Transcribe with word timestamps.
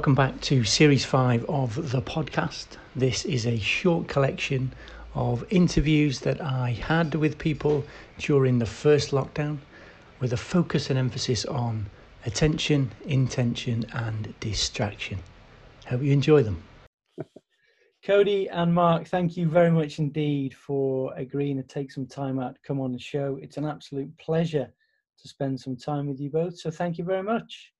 Welcome 0.00 0.14
back 0.14 0.40
to 0.40 0.64
Series 0.64 1.04
5 1.04 1.44
of 1.44 1.90
the 1.90 2.00
podcast. 2.00 2.78
This 2.96 3.26
is 3.26 3.46
a 3.46 3.58
short 3.58 4.08
collection 4.08 4.72
of 5.14 5.44
interviews 5.50 6.20
that 6.20 6.40
I 6.40 6.70
had 6.70 7.14
with 7.14 7.36
people 7.36 7.84
during 8.16 8.58
the 8.58 8.64
first 8.64 9.10
lockdown 9.10 9.58
with 10.18 10.32
a 10.32 10.38
focus 10.38 10.88
and 10.88 10.98
emphasis 10.98 11.44
on 11.44 11.84
attention, 12.24 12.92
intention, 13.04 13.84
and 13.92 14.32
distraction. 14.40 15.18
Hope 15.86 16.00
you 16.00 16.12
enjoy 16.12 16.44
them. 16.44 16.62
Cody 18.02 18.48
and 18.48 18.72
Mark, 18.72 19.06
thank 19.06 19.36
you 19.36 19.50
very 19.50 19.70
much 19.70 19.98
indeed 19.98 20.54
for 20.54 21.12
agreeing 21.14 21.58
to 21.58 21.62
take 21.62 21.92
some 21.92 22.06
time 22.06 22.40
out 22.40 22.54
to 22.54 22.60
come 22.62 22.80
on 22.80 22.92
the 22.92 22.98
show. 22.98 23.38
It's 23.42 23.58
an 23.58 23.66
absolute 23.66 24.16
pleasure 24.16 24.72
to 25.20 25.28
spend 25.28 25.60
some 25.60 25.76
time 25.76 26.06
with 26.06 26.18
you 26.18 26.30
both. 26.30 26.58
So 26.58 26.70
thank 26.70 26.96
you 26.96 27.04
very 27.04 27.22
much. 27.22 27.74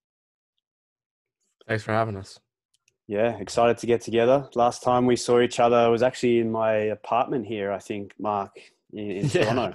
Thanks 1.70 1.84
for 1.84 1.92
having 1.92 2.16
us. 2.16 2.36
Yeah, 3.06 3.36
excited 3.38 3.78
to 3.78 3.86
get 3.86 4.00
together. 4.00 4.48
Last 4.56 4.82
time 4.82 5.06
we 5.06 5.14
saw 5.14 5.40
each 5.40 5.60
other 5.60 5.88
was 5.88 6.02
actually 6.02 6.40
in 6.40 6.50
my 6.50 6.72
apartment 6.72 7.46
here, 7.46 7.70
I 7.70 7.78
think, 7.78 8.12
Mark, 8.18 8.58
in, 8.92 9.12
in 9.12 9.26
yeah. 9.32 9.44
Toronto. 9.44 9.74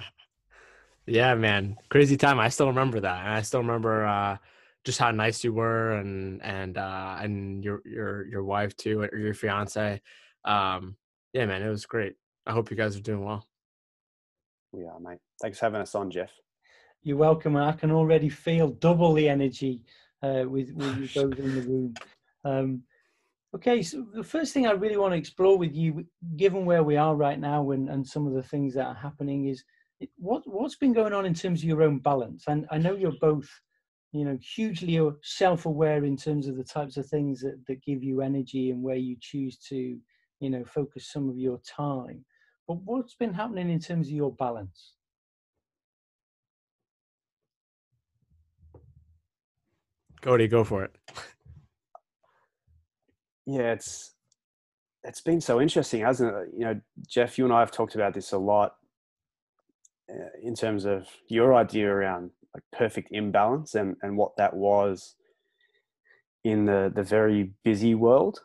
Yeah, 1.06 1.34
man, 1.36 1.78
crazy 1.88 2.18
time. 2.18 2.38
I 2.38 2.50
still 2.50 2.66
remember 2.66 3.00
that, 3.00 3.24
and 3.24 3.32
I 3.32 3.40
still 3.40 3.60
remember 3.60 4.04
uh, 4.04 4.36
just 4.84 4.98
how 4.98 5.10
nice 5.10 5.42
you 5.42 5.54
were, 5.54 5.92
and 5.92 6.42
and 6.42 6.76
uh, 6.76 7.16
and 7.18 7.64
your 7.64 7.80
your 7.86 8.26
your 8.26 8.44
wife 8.44 8.76
too, 8.76 9.00
or 9.00 9.16
your 9.16 9.32
fiance. 9.32 10.02
Um, 10.44 10.96
yeah, 11.32 11.46
man, 11.46 11.62
it 11.62 11.70
was 11.70 11.86
great. 11.86 12.16
I 12.46 12.52
hope 12.52 12.70
you 12.70 12.76
guys 12.76 12.94
are 12.94 13.00
doing 13.00 13.24
well. 13.24 13.46
We 14.70 14.84
are, 14.84 15.00
mate. 15.00 15.20
Thanks 15.40 15.58
for 15.58 15.64
having 15.64 15.80
us 15.80 15.94
on, 15.94 16.10
Jeff. 16.10 16.30
You're 17.02 17.16
welcome. 17.16 17.56
I 17.56 17.72
can 17.72 17.90
already 17.90 18.28
feel 18.28 18.68
double 18.68 19.14
the 19.14 19.30
energy 19.30 19.80
uh, 20.26 20.44
with, 20.54 20.68
with 20.78 20.94
you 21.00 21.08
both 21.20 21.38
in 21.38 21.54
the 21.56 21.66
room. 21.70 21.94
Um, 22.50 22.68
okay, 23.56 23.78
so 23.82 23.96
the 24.20 24.30
first 24.34 24.50
thing 24.52 24.66
I 24.66 24.82
really 24.82 25.00
want 25.02 25.12
to 25.12 25.18
explore 25.18 25.56
with 25.58 25.74
you, 25.74 25.88
given 26.36 26.62
where 26.66 26.84
we 26.90 26.96
are 26.96 27.16
right 27.26 27.40
now 27.52 27.70
and, 27.72 27.88
and 27.92 28.06
some 28.06 28.26
of 28.28 28.34
the 28.34 28.48
things 28.52 28.74
that 28.74 28.86
are 28.86 29.00
happening, 29.08 29.40
is 29.52 29.64
what 30.28 30.42
what's 30.46 30.76
been 30.76 30.92
going 30.92 31.14
on 31.14 31.26
in 31.26 31.34
terms 31.34 31.60
of 31.60 31.68
your 31.68 31.82
own 31.88 31.98
balance. 32.10 32.44
And 32.48 32.66
I 32.70 32.78
know 32.78 32.94
you're 32.96 33.20
both, 33.30 33.48
you 34.12 34.24
know, 34.26 34.38
hugely 34.56 34.94
self-aware 35.22 36.04
in 36.04 36.16
terms 36.16 36.48
of 36.48 36.56
the 36.56 36.64
types 36.76 36.96
of 36.98 37.06
things 37.06 37.40
that, 37.40 37.58
that 37.66 37.86
give 37.88 38.02
you 38.02 38.20
energy 38.20 38.70
and 38.70 38.82
where 38.82 39.00
you 39.08 39.16
choose 39.20 39.56
to, 39.70 39.80
you 40.40 40.50
know, 40.50 40.64
focus 40.64 41.12
some 41.12 41.30
of 41.30 41.38
your 41.38 41.60
time. 41.66 42.24
But 42.68 42.78
what's 42.84 43.14
been 43.14 43.32
happening 43.32 43.70
in 43.70 43.80
terms 43.80 44.08
of 44.08 44.12
your 44.12 44.32
balance? 44.32 44.95
Cody, 50.26 50.48
go 50.48 50.64
for 50.64 50.82
it. 50.82 50.90
Yeah, 53.46 53.70
it's 53.70 54.16
it's 55.04 55.20
been 55.20 55.40
so 55.40 55.60
interesting, 55.60 56.00
hasn't 56.00 56.34
it? 56.34 56.48
You 56.52 56.64
know, 56.64 56.80
Jeff, 57.06 57.38
you 57.38 57.44
and 57.44 57.54
I 57.54 57.60
have 57.60 57.70
talked 57.70 57.94
about 57.94 58.12
this 58.12 58.32
a 58.32 58.38
lot 58.38 58.74
uh, 60.10 60.30
in 60.42 60.56
terms 60.56 60.84
of 60.84 61.06
your 61.28 61.54
idea 61.54 61.88
around 61.88 62.32
like 62.52 62.64
perfect 62.72 63.10
imbalance 63.12 63.76
and 63.76 63.94
and 64.02 64.16
what 64.16 64.36
that 64.36 64.52
was 64.52 65.14
in 66.42 66.64
the 66.64 66.90
the 66.92 67.04
very 67.04 67.52
busy 67.62 67.94
world. 67.94 68.40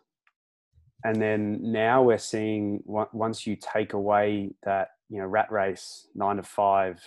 And 1.03 1.19
then 1.19 1.59
now 1.63 2.03
we're 2.03 2.19
seeing 2.19 2.83
once 2.85 3.47
you 3.47 3.55
take 3.55 3.93
away 3.93 4.51
that 4.61 4.89
you 5.09 5.17
know 5.17 5.25
rat 5.25 5.51
race 5.51 6.05
nine 6.13 6.35
to 6.35 6.43
five, 6.43 7.01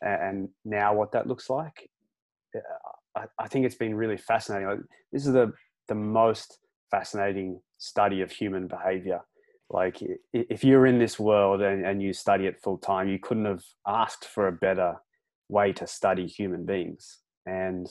and 0.00 0.48
now 0.64 0.94
what 0.94 1.12
that 1.12 1.26
looks 1.26 1.50
like, 1.50 1.90
uh, 2.56 2.95
I, 3.16 3.24
I 3.38 3.48
think 3.48 3.66
it's 3.66 3.74
been 3.74 3.94
really 3.94 4.16
fascinating. 4.16 4.68
Like, 4.68 4.78
this 5.12 5.26
is 5.26 5.32
the 5.32 5.52
the 5.88 5.94
most 5.94 6.58
fascinating 6.90 7.60
study 7.78 8.20
of 8.20 8.30
human 8.30 8.68
behavior. 8.68 9.20
Like 9.70 9.98
if 10.32 10.62
you're 10.62 10.86
in 10.86 10.98
this 10.98 11.18
world 11.18 11.60
and, 11.60 11.84
and 11.84 12.02
you 12.02 12.12
study 12.12 12.46
it 12.46 12.60
full 12.62 12.78
time, 12.78 13.08
you 13.08 13.18
couldn't 13.18 13.46
have 13.46 13.64
asked 13.86 14.24
for 14.24 14.46
a 14.46 14.52
better 14.52 14.96
way 15.48 15.72
to 15.72 15.86
study 15.86 16.26
human 16.26 16.64
beings. 16.64 17.18
And 17.46 17.88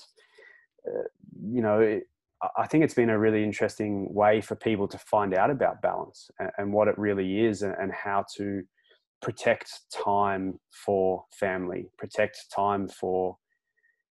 uh, 0.87 1.07
you 1.41 1.61
know, 1.61 1.79
it, 1.79 2.03
I 2.57 2.67
think 2.67 2.83
it's 2.83 2.93
been 2.93 3.09
a 3.09 3.19
really 3.19 3.43
interesting 3.43 4.13
way 4.13 4.39
for 4.41 4.55
people 4.55 4.87
to 4.89 4.97
find 4.97 5.33
out 5.33 5.49
about 5.49 5.81
balance 5.81 6.29
and, 6.39 6.51
and 6.57 6.73
what 6.73 6.87
it 6.87 6.97
really 6.97 7.45
is, 7.45 7.61
and, 7.61 7.75
and 7.79 7.91
how 7.91 8.25
to 8.37 8.63
protect 9.21 9.81
time 9.91 10.59
for 10.69 11.25
family, 11.31 11.87
protect 11.97 12.51
time 12.55 12.87
for 12.87 13.37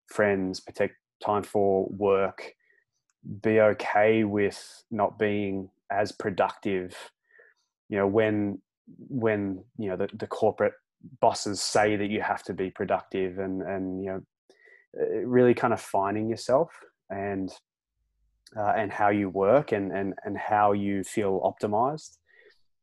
friends, 0.07 0.61
protect 0.61 0.95
time 1.23 1.43
for 1.43 1.87
work, 1.91 2.55
be 3.43 3.61
okay 3.61 4.25
with 4.25 4.85
not 4.91 5.19
being 5.19 5.71
as 5.91 6.13
productive. 6.13 6.97
You 7.89 7.99
know, 7.99 8.07
when 8.07 8.61
when 9.09 9.65
you 9.79 9.89
know 9.89 9.97
the, 9.97 10.09
the 10.15 10.27
corporate 10.27 10.75
bosses 11.21 11.61
say 11.61 11.97
that 11.97 12.11
you 12.11 12.21
have 12.21 12.43
to 12.45 12.55
be 12.55 12.71
productive 12.71 13.39
and 13.39 13.63
and 13.63 14.03
you 14.03 14.11
know 14.11 14.23
really 15.25 15.55
kind 15.55 15.73
of 15.73 15.81
finding 15.81 16.29
yourself 16.29 16.71
and 17.11 17.51
uh, 18.57 18.73
and 18.77 18.93
how 18.93 19.09
you 19.09 19.29
work 19.29 19.73
and 19.73 19.93
and 19.93 20.15
and 20.25 20.37
how 20.37 20.73
you 20.73 21.03
feel 21.03 21.41
optimized 21.41 22.19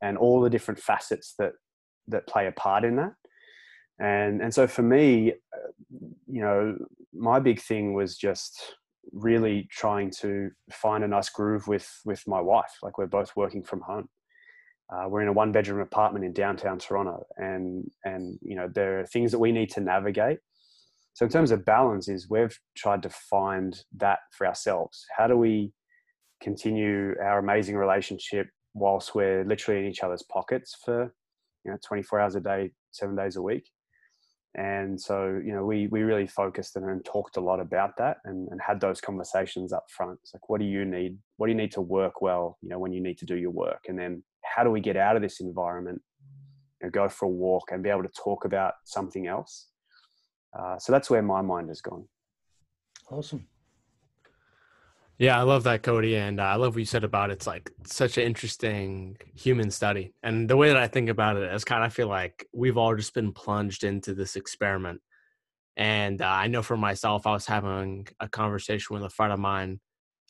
and 0.02 0.18
all 0.18 0.42
the 0.42 0.50
different 0.50 0.80
facets 0.80 1.36
that 1.38 1.54
that 2.08 2.28
play 2.28 2.48
a 2.48 2.52
part 2.52 2.84
in 2.84 2.96
that 2.96 3.14
and 4.00 4.42
and 4.42 4.54
so 4.54 4.66
for 4.66 4.82
me 4.82 5.32
uh, 5.32 5.72
you 6.28 6.42
know 6.42 6.76
my 7.14 7.40
big 7.40 7.62
thing 7.62 7.94
was 7.94 8.18
just 8.18 8.76
really 9.12 9.68
trying 9.72 10.12
to 10.12 10.50
find 10.72 11.04
a 11.04 11.08
nice 11.08 11.30
groove 11.30 11.68
with 11.68 11.90
with 12.06 12.24
my 12.28 12.40
wife. 12.40 12.78
Like 12.84 12.98
we're 12.98 13.08
both 13.08 13.32
working 13.36 13.64
from 13.64 13.82
home. 13.82 14.10
Uh, 14.92 15.08
we're 15.08 15.22
in 15.22 15.28
a 15.28 15.34
one 15.34 15.52
bedroom 15.52 15.82
apartment 15.82 16.26
in 16.26 16.34
downtown 16.34 16.80
toronto 16.80 17.24
and 17.38 17.90
and 18.04 18.40
you 18.42 18.56
know 18.56 18.68
there 18.74 19.00
are 19.00 19.06
things 19.06 19.32
that 19.32 19.40
we 19.40 19.52
need 19.52 19.70
to 19.72 19.82
navigate. 19.82 20.40
So 21.14 21.26
in 21.26 21.32
terms 21.32 21.52
of 21.52 21.66
balance 21.66 22.08
is 22.08 22.30
we've 22.30 22.58
tried 22.78 23.04
to 23.04 23.10
find 23.10 23.78
that 23.98 24.20
for 24.32 24.48
ourselves. 24.48 25.06
How 25.16 25.28
do 25.28 25.36
we 25.36 25.74
continue 26.42 27.16
our 27.22 27.40
amazing 27.40 27.76
relationship 27.76 28.48
whilst 28.74 29.14
we're 29.14 29.44
literally 29.44 29.82
in 29.82 29.88
each 29.88 30.04
other's 30.04 30.24
pockets 30.24 30.76
for 30.86 31.14
you 31.66 31.72
know 31.72 31.78
24 31.86 32.20
hours 32.20 32.36
a 32.36 32.40
day 32.40 32.72
seven 32.92 33.16
days 33.16 33.36
a 33.36 33.42
week 33.42 33.70
and 34.56 35.00
so 35.00 35.40
you 35.44 35.54
know 35.54 35.64
we 35.64 35.88
we 35.88 36.02
really 36.02 36.28
focused 36.28 36.76
and 36.76 37.06
talked 37.06 37.38
a 37.38 37.42
lot 37.42 37.60
about 37.60 37.92
that 37.98 38.18
and, 38.26 38.48
and 38.50 38.60
had 38.60 38.82
those 38.82 39.00
conversations 39.00 39.72
up 39.72 39.86
front. 39.90 40.20
It's 40.24 40.34
like 40.34 40.50
what 40.50 40.60
do 40.60 40.66
you 40.66 40.86
need 40.86 41.18
what 41.38 41.48
do 41.48 41.52
you 41.52 41.58
need 41.58 41.72
to 41.74 41.82
work 41.82 42.22
well 42.22 42.58
you 42.62 42.70
know 42.70 42.80
when 42.80 42.92
you 42.92 43.02
need 43.02 43.18
to 43.20 43.26
do 43.26 43.36
your 43.36 43.52
work? 43.52 43.86
And 43.88 43.98
then 43.98 44.24
how 44.44 44.64
do 44.64 44.72
we 44.72 44.82
get 44.82 44.98
out 44.98 45.16
of 45.16 45.22
this 45.22 45.40
environment 45.40 46.02
you 46.82 46.88
know, 46.88 46.92
go 46.92 47.08
for 47.10 47.26
a 47.26 47.30
walk 47.30 47.70
and 47.72 47.84
be 47.84 47.90
able 47.90 48.04
to 48.04 48.10
talk 48.10 48.46
about 48.46 48.74
something 48.86 49.28
else? 49.28 49.68
Uh, 50.58 50.80
so 50.80 50.92
that's 50.92 51.10
where 51.10 51.22
my 51.22 51.42
mind 51.42 51.70
has 51.70 51.82
gone. 51.82 52.08
Awesome 53.12 53.48
yeah, 55.20 55.38
I 55.38 55.44
love 55.44 55.64
that, 55.66 55.84
Cody, 55.84 56.16
and 56.16 56.40
uh, 56.40 56.44
I 56.44 56.56
love 56.56 56.76
what 56.76 56.80
you 56.80 56.86
said 56.86 57.04
about 57.04 57.30
it. 57.30 57.34
it's 57.34 57.48
like 57.48 57.70
such 57.86 58.18
an 58.18 58.24
interesting 58.24 59.18
human 59.36 59.70
study. 59.70 60.14
And 60.24 60.50
the 60.50 60.56
way 60.56 60.70
that 60.70 60.78
I 60.78 60.88
think 60.88 61.10
about 61.10 61.36
it 61.36 61.54
is 61.54 61.66
kind 61.66 61.84
of 61.84 61.94
feel 61.94 62.08
like 62.08 62.48
we've 62.54 62.78
all 62.78 62.96
just 62.96 63.14
been 63.14 63.34
plunged 63.34 63.84
into 63.84 64.14
this 64.14 64.38
experiment. 64.38 65.02
And 65.76 66.22
uh, 66.22 66.26
I 66.26 66.48
know 66.48 66.62
for 66.62 66.78
myself, 66.78 67.28
I 67.28 67.34
was 67.34 67.46
having 67.46 68.08
a 68.22 68.30
conversation 68.30 68.94
with 68.94 69.04
a 69.04 69.10
friend 69.10 69.34
of 69.34 69.40
mine 69.40 69.82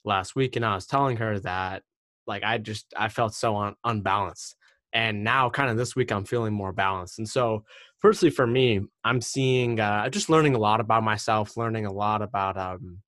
last 0.05 0.35
week, 0.35 0.55
and 0.55 0.65
I 0.65 0.73
was 0.73 0.87
telling 0.87 1.17
her 1.17 1.39
that 1.41 1.83
like 2.25 2.43
I 2.43 2.57
just 2.57 2.91
I 2.97 3.09
felt 3.09 3.35
so 3.35 3.57
un- 3.57 3.75
unbalanced. 3.83 4.55
And 4.91 5.23
now, 5.23 5.51
kind 5.51 5.69
of 5.69 5.77
this 5.77 5.95
week, 5.95 6.11
I'm 6.11 6.25
feeling 6.25 6.53
more 6.53 6.73
balanced. 6.73 7.19
And 7.19 7.29
so, 7.29 7.63
firstly, 7.99 8.31
for 8.31 8.47
me, 8.47 8.81
I'm 9.03 9.21
seeing 9.21 9.79
uh, 9.79 10.09
just 10.09 10.31
learning 10.31 10.55
a 10.55 10.59
lot 10.59 10.79
about 10.79 11.03
myself, 11.03 11.57
learning 11.57 11.85
a 11.85 11.93
lot 11.93 12.23
about 12.23 12.57
um, 12.57 12.99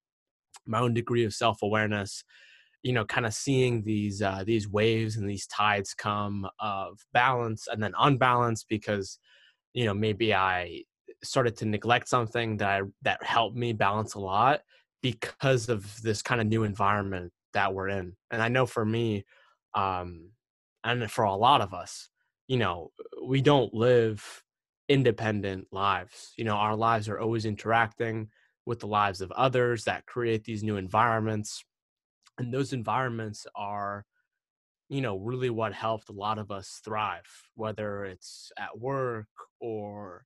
my 0.66 0.80
own 0.80 0.94
degree 0.94 1.24
of 1.24 1.34
self-awareness 1.34 2.24
you 2.84 2.94
know 2.94 3.06
kind 3.06 3.26
of 3.26 3.34
seeing 3.34 3.84
these 3.84 4.22
uh, 4.22 4.44
these 4.46 4.68
waves 4.68 5.18
and 5.18 5.30
these 5.30 5.48
tides 5.48 5.94
come 5.94 6.48
of 6.60 7.00
balance 7.14 7.68
and 7.72 7.82
then 7.82 7.94
unbalance 8.00 8.64
because 8.64 9.20
you 9.74 9.86
know 9.86 9.94
maybe 9.94 10.34
i 10.34 10.82
started 11.24 11.56
to 11.56 11.66
neglect 11.66 12.08
something 12.08 12.58
that 12.58 12.68
I, 12.68 12.82
that 13.04 13.24
helped 13.24 13.56
me 13.56 13.74
balance 13.74 14.16
a 14.16 14.20
lot 14.20 14.62
because 15.04 15.70
of 15.70 16.02
this 16.02 16.24
kind 16.24 16.42
of 16.42 16.48
new 16.48 16.64
environment 16.64 17.32
that 17.54 17.74
we're 17.74 17.90
in. 17.90 18.14
And 18.32 18.42
i 18.42 18.48
know 18.48 18.66
for 18.66 18.86
me 18.86 19.26
um 19.76 20.32
and 20.84 21.10
for 21.12 21.26
a 21.26 21.36
lot 21.36 21.62
of 21.62 21.74
us 21.74 22.10
you 22.48 22.58
know 22.58 22.92
we 23.24 23.42
don't 23.42 23.74
live 23.74 24.44
independent 24.90 25.68
lives. 25.72 26.34
You 26.38 26.44
know 26.44 26.56
our 26.56 26.76
lives 26.76 27.08
are 27.08 27.20
always 27.20 27.46
interacting 27.46 28.30
with 28.66 28.80
the 28.80 28.88
lives 28.88 29.22
of 29.22 29.32
others 29.32 29.86
that 29.86 30.06
create 30.06 30.44
these 30.44 30.64
new 30.64 30.78
environments 30.78 31.64
and 32.38 32.54
those 32.54 32.74
environments 32.74 33.46
are 33.56 34.06
you 34.90 35.02
know 35.02 35.18
really 35.18 35.50
what 35.50 35.74
helped 35.74 36.10
a 36.10 36.14
lot 36.14 36.38
of 36.38 36.52
us 36.52 36.82
thrive 36.84 37.48
whether 37.56 38.06
it's 38.06 38.52
at 38.58 38.78
work 38.78 39.28
or 39.60 40.26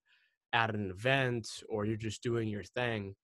at 0.54 0.74
an 0.74 0.90
event 0.90 1.48
or 1.70 1.86
you're 1.86 1.98
just 1.98 2.24
doing 2.24 2.48
your 2.48 2.64
thing 2.64 3.16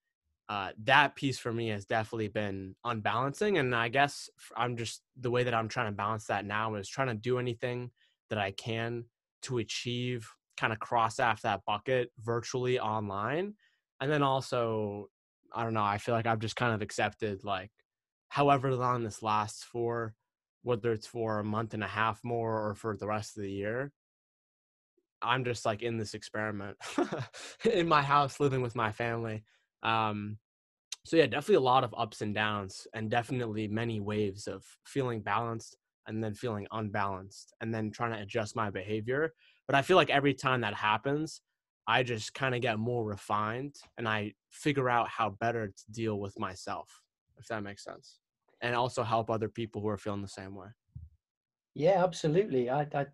uh, 0.51 0.71
that 0.83 1.15
piece 1.15 1.39
for 1.39 1.53
me 1.53 1.69
has 1.69 1.85
definitely 1.85 2.27
been 2.27 2.75
unbalancing. 2.83 3.57
And 3.57 3.73
I 3.73 3.87
guess 3.87 4.29
I'm 4.57 4.75
just 4.75 5.01
the 5.17 5.31
way 5.31 5.45
that 5.45 5.53
I'm 5.53 5.69
trying 5.69 5.85
to 5.85 5.95
balance 5.95 6.25
that 6.25 6.45
now 6.45 6.75
is 6.75 6.89
trying 6.89 7.07
to 7.07 7.13
do 7.13 7.39
anything 7.39 7.89
that 8.29 8.37
I 8.37 8.51
can 8.51 9.05
to 9.43 9.59
achieve 9.59 10.29
kind 10.57 10.73
of 10.73 10.79
cross 10.79 11.21
off 11.21 11.43
that 11.43 11.61
bucket 11.65 12.11
virtually 12.19 12.81
online. 12.81 13.53
And 14.01 14.11
then 14.11 14.23
also, 14.23 15.09
I 15.53 15.63
don't 15.63 15.75
know, 15.75 15.83
I 15.83 15.99
feel 15.99 16.15
like 16.15 16.25
I've 16.25 16.39
just 16.39 16.55
kind 16.55 16.73
of 16.73 16.81
accepted 16.81 17.43
like 17.43 17.71
however 18.29 18.75
long 18.75 19.03
this 19.03 19.23
lasts 19.23 19.63
for, 19.63 20.15
whether 20.63 20.91
it's 20.91 21.07
for 21.07 21.39
a 21.39 21.43
month 21.43 21.73
and 21.73 21.83
a 21.83 21.87
half 21.87 22.19
more 22.23 22.67
or 22.67 22.75
for 22.75 22.97
the 22.97 23.07
rest 23.07 23.37
of 23.37 23.43
the 23.43 23.51
year. 23.51 23.93
I'm 25.21 25.45
just 25.45 25.65
like 25.65 25.83
in 25.83 25.97
this 25.97 26.15
experiment 26.15 26.77
in 27.71 27.87
my 27.87 28.01
house, 28.01 28.39
living 28.39 28.61
with 28.61 28.75
my 28.75 28.91
family. 28.91 29.43
Um, 29.83 30.37
so 31.05 31.17
yeah, 31.17 31.25
definitely 31.27 31.55
a 31.55 31.61
lot 31.61 31.83
of 31.83 31.93
ups 31.97 32.21
and 32.21 32.33
downs, 32.33 32.87
and 32.93 33.09
definitely 33.09 33.67
many 33.67 33.99
waves 33.99 34.47
of 34.47 34.63
feeling 34.85 35.21
balanced 35.21 35.77
and 36.07 36.23
then 36.23 36.33
feeling 36.33 36.67
unbalanced, 36.71 37.53
and 37.61 37.73
then 37.73 37.91
trying 37.91 38.13
to 38.13 38.19
adjust 38.19 38.55
my 38.55 38.71
behavior. 38.71 39.31
But 39.67 39.75
I 39.75 39.83
feel 39.83 39.97
like 39.97 40.09
every 40.09 40.33
time 40.33 40.61
that 40.61 40.73
happens, 40.73 41.41
I 41.87 42.03
just 42.03 42.33
kind 42.33 42.55
of 42.55 42.61
get 42.61 42.79
more 42.79 43.03
refined, 43.03 43.75
and 43.97 44.07
I 44.07 44.33
figure 44.49 44.89
out 44.89 45.09
how 45.09 45.31
better 45.31 45.67
to 45.67 45.91
deal 45.91 46.19
with 46.19 46.39
myself, 46.39 47.03
if 47.37 47.47
that 47.47 47.63
makes 47.63 47.83
sense, 47.83 48.19
and 48.61 48.75
also 48.75 49.03
help 49.03 49.29
other 49.29 49.49
people 49.49 49.81
who 49.81 49.87
are 49.89 49.97
feeling 49.97 50.21
the 50.21 50.27
same 50.27 50.55
way. 50.55 50.67
Yeah, 51.73 52.03
absolutely. 52.03 52.69
I 52.69 52.81
I, 52.93 53.05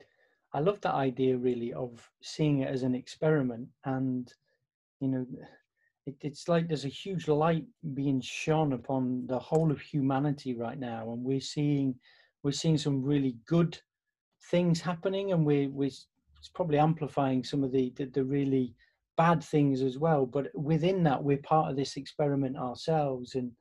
I 0.53 0.59
love 0.59 0.81
that 0.81 0.95
idea 0.95 1.37
really 1.37 1.73
of 1.73 2.09
seeing 2.21 2.59
it 2.59 2.69
as 2.69 2.83
an 2.83 2.95
experiment, 2.95 3.69
and 3.85 4.31
you 4.99 5.07
know 5.07 5.25
it, 6.05 6.15
it's 6.21 6.47
like 6.47 6.67
there's 6.67 6.85
a 6.85 6.89
huge 6.89 7.27
light 7.27 7.65
being 7.93 8.21
shone 8.21 8.73
upon 8.73 9.27
the 9.27 9.39
whole 9.39 9.71
of 9.71 9.81
humanity 9.81 10.55
right 10.55 10.79
now, 10.79 11.11
and 11.11 11.23
we're 11.23 11.39
seeing 11.39 11.95
we're 12.43 12.51
seeing 12.51 12.77
some 12.77 13.03
really 13.03 13.37
good 13.45 13.79
things 14.51 14.81
happening, 14.81 15.31
and 15.33 15.45
we're, 15.45 15.69
we're 15.69 15.91
it's 16.39 16.49
probably 16.49 16.77
amplifying 16.77 17.43
some 17.43 17.63
of 17.63 17.71
the, 17.71 17.93
the, 17.95 18.05
the 18.05 18.23
really 18.23 18.73
bad 19.17 19.43
things 19.43 19.81
as 19.81 19.97
well. 19.97 20.25
But 20.25 20.47
within 20.55 21.03
that, 21.03 21.23
we're 21.23 21.37
part 21.37 21.69
of 21.69 21.75
this 21.75 21.97
experiment 21.97 22.57
ourselves, 22.57 23.35
and 23.35 23.51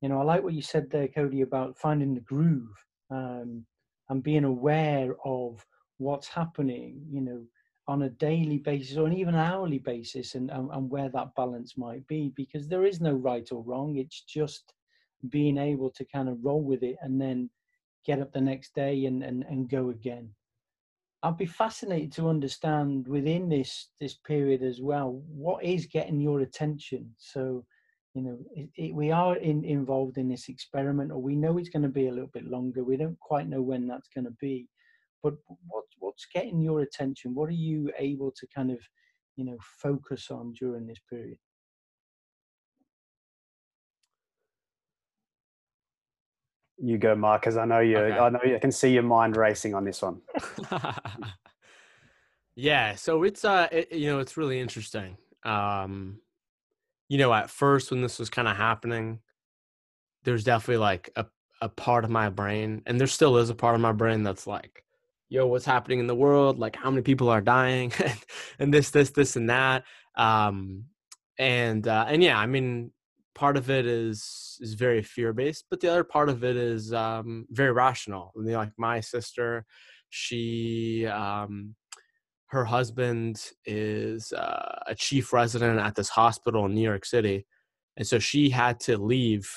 you 0.00 0.08
know, 0.08 0.20
I 0.20 0.24
like 0.24 0.42
what 0.42 0.54
you 0.54 0.62
said 0.62 0.90
there, 0.90 1.08
Cody, 1.08 1.42
about 1.42 1.78
finding 1.78 2.14
the 2.14 2.20
groove 2.20 2.76
um, 3.10 3.64
and 4.08 4.22
being 4.22 4.44
aware 4.44 5.14
of 5.24 5.64
what's 5.98 6.26
happening. 6.28 7.02
You 7.10 7.20
know, 7.20 7.46
on 7.88 8.02
a 8.02 8.10
daily 8.10 8.58
basis 8.58 8.96
or 8.96 9.06
an 9.06 9.12
even 9.12 9.34
hourly 9.34 9.78
basis 9.78 10.34
and, 10.34 10.50
and, 10.50 10.70
and 10.70 10.90
where 10.90 11.08
that 11.08 11.34
balance 11.34 11.76
might 11.76 12.06
be 12.06 12.32
because 12.36 12.68
there 12.68 12.84
is 12.84 13.00
no 13.00 13.12
right 13.12 13.50
or 13.50 13.62
wrong 13.62 13.96
it's 13.96 14.22
just 14.22 14.72
being 15.28 15.58
able 15.58 15.90
to 15.90 16.04
kind 16.04 16.28
of 16.28 16.44
roll 16.44 16.62
with 16.62 16.82
it 16.82 16.96
and 17.02 17.20
then 17.20 17.50
get 18.06 18.20
up 18.20 18.32
the 18.32 18.40
next 18.40 18.74
day 18.74 19.06
and, 19.06 19.22
and, 19.22 19.44
and 19.44 19.68
go 19.68 19.90
again 19.90 20.28
i'd 21.24 21.36
be 21.36 21.46
fascinated 21.46 22.12
to 22.12 22.28
understand 22.28 23.06
within 23.06 23.48
this 23.48 23.88
this 24.00 24.14
period 24.14 24.62
as 24.62 24.80
well 24.80 25.22
what 25.28 25.64
is 25.64 25.86
getting 25.86 26.20
your 26.20 26.40
attention? 26.40 27.10
So 27.16 27.64
you 28.14 28.22
know 28.22 28.38
it, 28.54 28.68
it, 28.76 28.94
we 28.94 29.10
are 29.10 29.36
in, 29.36 29.64
involved 29.64 30.18
in 30.18 30.28
this 30.28 30.48
experiment 30.48 31.10
or 31.12 31.18
we 31.18 31.36
know 31.36 31.58
it's 31.58 31.68
going 31.68 31.82
to 31.82 31.88
be 31.88 32.08
a 32.08 32.12
little 32.12 32.30
bit 32.32 32.46
longer. 32.46 32.84
We 32.84 32.96
don't 32.96 33.18
quite 33.20 33.48
know 33.48 33.62
when 33.62 33.86
that's 33.86 34.08
going 34.14 34.24
to 34.24 34.36
be. 34.40 34.68
But 35.22 35.34
what 35.68 35.84
what's 35.98 36.26
getting 36.34 36.60
your 36.60 36.80
attention? 36.80 37.34
What 37.34 37.48
are 37.48 37.52
you 37.52 37.90
able 37.98 38.32
to 38.32 38.46
kind 38.54 38.70
of 38.70 38.78
you 39.36 39.44
know 39.44 39.56
focus 39.60 40.30
on 40.30 40.52
during 40.52 40.86
this 40.86 41.00
period 41.08 41.38
you 46.82 46.98
go 46.98 47.14
mark 47.14 47.40
because 47.40 47.56
i 47.56 47.64
know 47.64 47.80
you 47.80 47.96
okay. 47.96 48.18
i 48.18 48.28
know 48.28 48.40
you, 48.44 48.56
i 48.56 48.58
can 48.58 48.72
see 48.72 48.92
your 48.92 49.02
mind 49.02 49.36
racing 49.36 49.74
on 49.74 49.84
this 49.84 50.02
one 50.02 50.20
yeah 52.54 52.94
so 52.94 53.22
it's 53.22 53.44
uh 53.44 53.68
it, 53.70 53.92
you 53.92 54.08
know 54.08 54.18
it's 54.18 54.36
really 54.36 54.60
interesting 54.60 55.16
um 55.44 56.18
you 57.08 57.18
know 57.18 57.32
at 57.32 57.48
first 57.48 57.90
when 57.90 58.02
this 58.02 58.18
was 58.18 58.28
kind 58.28 58.48
of 58.48 58.56
happening 58.56 59.20
there's 60.24 60.44
definitely 60.44 60.78
like 60.78 61.10
a, 61.16 61.26
a 61.60 61.68
part 61.68 62.04
of 62.04 62.10
my 62.10 62.28
brain 62.28 62.82
and 62.86 63.00
there 63.00 63.06
still 63.06 63.36
is 63.38 63.48
a 63.48 63.54
part 63.54 63.74
of 63.74 63.80
my 63.80 63.92
brain 63.92 64.22
that's 64.22 64.46
like 64.46 64.84
yo, 65.32 65.46
what's 65.46 65.64
happening 65.64 65.98
in 65.98 66.06
the 66.06 66.14
world? 66.14 66.58
Like, 66.58 66.76
how 66.76 66.90
many 66.90 67.00
people 67.00 67.30
are 67.30 67.40
dying, 67.40 67.90
and 68.58 68.72
this, 68.72 68.90
this, 68.90 69.10
this, 69.10 69.34
and 69.34 69.48
that. 69.48 69.84
Um, 70.14 70.84
and 71.38 71.88
uh, 71.88 72.04
and 72.06 72.22
yeah, 72.22 72.38
I 72.38 72.44
mean, 72.44 72.92
part 73.34 73.56
of 73.56 73.70
it 73.70 73.86
is 73.86 74.58
is 74.60 74.74
very 74.74 75.02
fear 75.02 75.32
based, 75.32 75.64
but 75.70 75.80
the 75.80 75.88
other 75.88 76.04
part 76.04 76.28
of 76.28 76.44
it 76.44 76.56
is 76.56 76.92
um, 76.92 77.46
very 77.50 77.72
rational. 77.72 78.32
I 78.36 78.40
mean, 78.40 78.54
like 78.54 78.72
my 78.78 79.00
sister, 79.00 79.64
she 80.10 81.06
um, 81.06 81.74
her 82.46 82.64
husband 82.64 83.50
is 83.64 84.32
uh, 84.32 84.78
a 84.86 84.94
chief 84.94 85.32
resident 85.32 85.80
at 85.80 85.94
this 85.94 86.10
hospital 86.10 86.66
in 86.66 86.74
New 86.74 86.82
York 86.82 87.04
City, 87.04 87.46
and 87.96 88.06
so 88.06 88.18
she 88.18 88.50
had 88.50 88.80
to 88.80 88.98
leave 88.98 89.50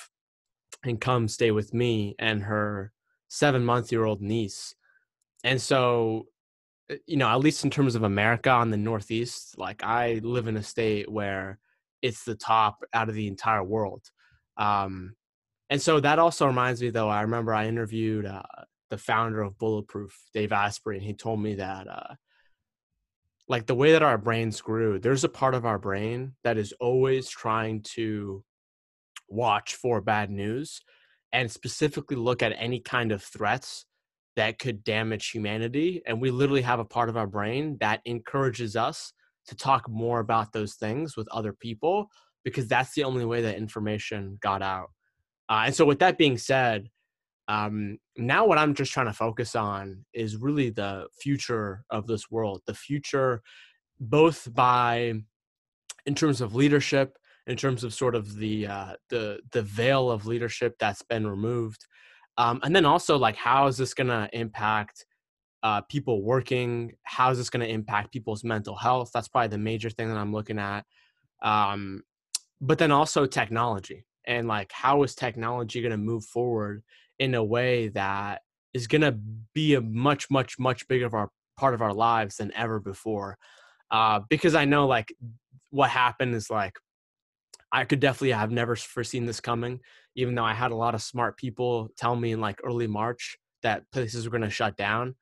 and 0.83 1.01
come 1.01 1.27
stay 1.27 1.51
with 1.51 1.73
me 1.73 2.15
and 2.19 2.43
her 2.43 2.91
seven 3.27 3.65
month 3.65 3.91
year 3.91 4.05
old 4.05 4.21
niece 4.21 4.75
and 5.45 5.61
so, 5.61 6.25
eh, 6.89 6.97
you 7.05 7.15
know, 7.17 7.29
at 7.29 7.39
least 7.39 7.63
in 7.63 7.69
terms 7.69 7.95
of 7.95 8.03
America 8.03 8.49
on 8.49 8.71
the 8.71 8.77
Northeast, 8.77 9.57
like 9.57 9.83
I 9.83 10.19
live 10.23 10.47
in 10.47 10.57
a 10.57 10.63
state 10.63 11.09
where 11.09 11.59
it's 12.05 12.23
the 12.23 12.35
top 12.35 12.75
out 12.93 13.09
of 13.09 13.15
the 13.15 13.27
entire 13.27 13.63
world. 13.63 14.03
Um, 14.57 15.15
and 15.69 15.81
so 15.81 15.99
that 15.99 16.19
also 16.19 16.45
reminds 16.45 16.81
me, 16.81 16.91
though, 16.91 17.09
I 17.09 17.21
remember 17.21 17.53
I 17.53 17.67
interviewed 17.67 18.25
uh, 18.25 18.43
the 18.91 18.97
founder 18.97 19.41
of 19.41 19.57
Bulletproof, 19.57 20.13
Dave 20.33 20.51
Asprey, 20.51 20.97
and 20.97 21.05
he 21.05 21.13
told 21.13 21.39
me 21.41 21.55
that, 21.55 21.87
uh, 21.87 22.13
like, 23.47 23.65
the 23.65 23.79
way 23.81 23.91
that 23.93 24.03
our 24.03 24.17
brains 24.17 24.61
grew, 24.61 24.99
there's 24.99 25.23
a 25.23 25.29
part 25.41 25.55
of 25.55 25.65
our 25.65 25.79
brain 25.79 26.35
that 26.43 26.57
is 26.57 26.73
always 26.79 27.29
trying 27.29 27.81
to 27.95 28.43
watch 29.27 29.75
for 29.75 30.01
bad 30.01 30.29
news 30.29 30.81
and 31.31 31.49
specifically 31.49 32.15
look 32.15 32.41
at 32.43 32.53
any 32.57 32.79
kind 32.79 33.11
of 33.11 33.23
threats 33.23 33.85
that 34.35 34.59
could 34.59 34.83
damage 34.83 35.31
humanity. 35.31 36.01
And 36.05 36.21
we 36.21 36.29
literally 36.29 36.61
have 36.61 36.79
a 36.79 36.91
part 36.95 37.09
of 37.09 37.17
our 37.17 37.27
brain 37.27 37.77
that 37.79 38.01
encourages 38.05 38.75
us 38.75 39.13
to 39.47 39.55
talk 39.55 39.89
more 39.89 40.19
about 40.19 40.51
those 40.53 40.75
things 40.75 41.15
with 41.15 41.27
other 41.31 41.53
people 41.53 42.07
because 42.43 42.67
that's 42.67 42.93
the 42.93 43.03
only 43.03 43.25
way 43.25 43.41
that 43.41 43.57
information 43.57 44.37
got 44.41 44.61
out. 44.61 44.91
Uh, 45.49 45.63
and 45.65 45.75
so, 45.75 45.85
with 45.85 45.99
that 45.99 46.17
being 46.17 46.37
said, 46.37 46.89
um, 47.47 47.99
now 48.17 48.45
what 48.45 48.57
I'm 48.57 48.73
just 48.73 48.91
trying 48.91 49.05
to 49.07 49.13
focus 49.13 49.55
on 49.55 50.05
is 50.13 50.37
really 50.37 50.69
the 50.69 51.07
future 51.19 51.83
of 51.89 52.07
this 52.07 52.31
world, 52.31 52.61
the 52.65 52.73
future, 52.73 53.41
both 53.99 54.51
by 54.53 55.13
in 56.05 56.15
terms 56.15 56.41
of 56.41 56.55
leadership, 56.55 57.17
in 57.47 57.57
terms 57.57 57.83
of 57.83 57.93
sort 57.93 58.15
of 58.15 58.35
the 58.37 58.67
uh, 58.67 58.93
the 59.09 59.39
the 59.51 59.61
veil 59.61 60.09
of 60.09 60.25
leadership 60.25 60.75
that's 60.79 61.03
been 61.03 61.27
removed, 61.27 61.85
um, 62.37 62.59
and 62.63 62.75
then 62.75 62.85
also 62.85 63.17
like 63.17 63.35
how 63.35 63.67
is 63.67 63.77
this 63.77 63.93
going 63.93 64.07
to 64.07 64.29
impact 64.33 65.05
uh, 65.65 65.81
people 65.89 66.21
working 66.21 66.93
how 67.01 67.31
is 67.31 67.39
this 67.39 67.49
going 67.49 67.65
to 67.65 67.73
impact 67.73 68.13
people's 68.13 68.43
mental 68.43 68.75
health 68.75 69.09
that's 69.11 69.27
probably 69.27 69.47
the 69.47 69.57
major 69.57 69.89
thing 69.89 70.07
that 70.07 70.17
i'm 70.17 70.31
looking 70.31 70.59
at 70.59 70.85
um, 71.41 72.03
but 72.61 72.77
then 72.77 72.91
also 72.91 73.25
technology 73.25 74.05
and 74.27 74.47
like 74.47 74.71
how 74.71 75.01
is 75.01 75.15
technology 75.15 75.81
going 75.81 75.89
to 75.89 75.97
move 75.97 76.23
forward 76.23 76.83
in 77.17 77.33
a 77.33 77.43
way 77.43 77.87
that 77.87 78.43
is 78.75 78.85
going 78.85 79.01
to 79.01 79.17
be 79.55 79.73
a 79.73 79.81
much 79.81 80.29
much 80.29 80.59
much 80.59 80.87
bigger 80.87 81.07
of 81.07 81.15
our 81.15 81.29
part 81.57 81.73
of 81.73 81.81
our 81.81 81.93
lives 81.93 82.37
than 82.37 82.53
ever 82.53 82.79
before 82.79 83.35
uh, 83.89 84.19
because 84.29 84.53
i 84.53 84.65
know 84.65 84.85
like 84.85 85.11
what 85.71 85.89
happened 85.89 86.35
is 86.35 86.51
like 86.51 86.75
I 87.71 87.83
could 87.83 87.99
definitely 87.99 88.31
have 88.31 88.51
never 88.51 88.77
foreseen 88.77 89.25
this 89.25 89.41
coming, 89.41 89.81
even 90.15 90.33
though 90.33 90.45
I 90.45 90.53
had 90.53 90.71
a 90.71 90.75
lot 90.75 90.95
of 90.95 91.01
smart 91.01 91.35
people 91.35 91.89
tell 91.97 92.15
me 92.15 92.31
in 92.31 92.39
like 92.39 92.61
early 92.63 92.87
March 92.87 93.35
that 93.63 93.83
places 93.91 94.23
were 94.23 94.31
going 94.31 94.49
to 94.49 94.49
shut 94.49 94.77
down. 94.77 95.15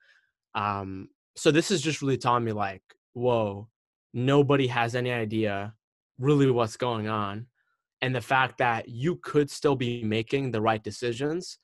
Um, 0.56 1.10
so 1.36 1.52
this 1.52 1.72
is 1.72 1.82
just 1.82 2.02
really 2.02 2.18
telling 2.18 2.44
me 2.44 2.52
like, 2.52 2.84
whoa, 3.14 3.68
nobody 4.14 4.68
has 4.68 4.96
any 4.96 5.12
idea 5.12 5.74
really 6.20 6.50
what's 6.52 6.78
going 6.78 7.08
on. 7.08 7.48
And 8.02 8.16
the 8.16 8.22
fact 8.22 8.58
that 8.58 8.90
you 8.90 9.16
could 9.18 9.50
still 9.50 9.76
be 9.76 10.04
making 10.04 10.52
the 10.52 10.62
right 10.62 10.84
decisions, 10.84 11.58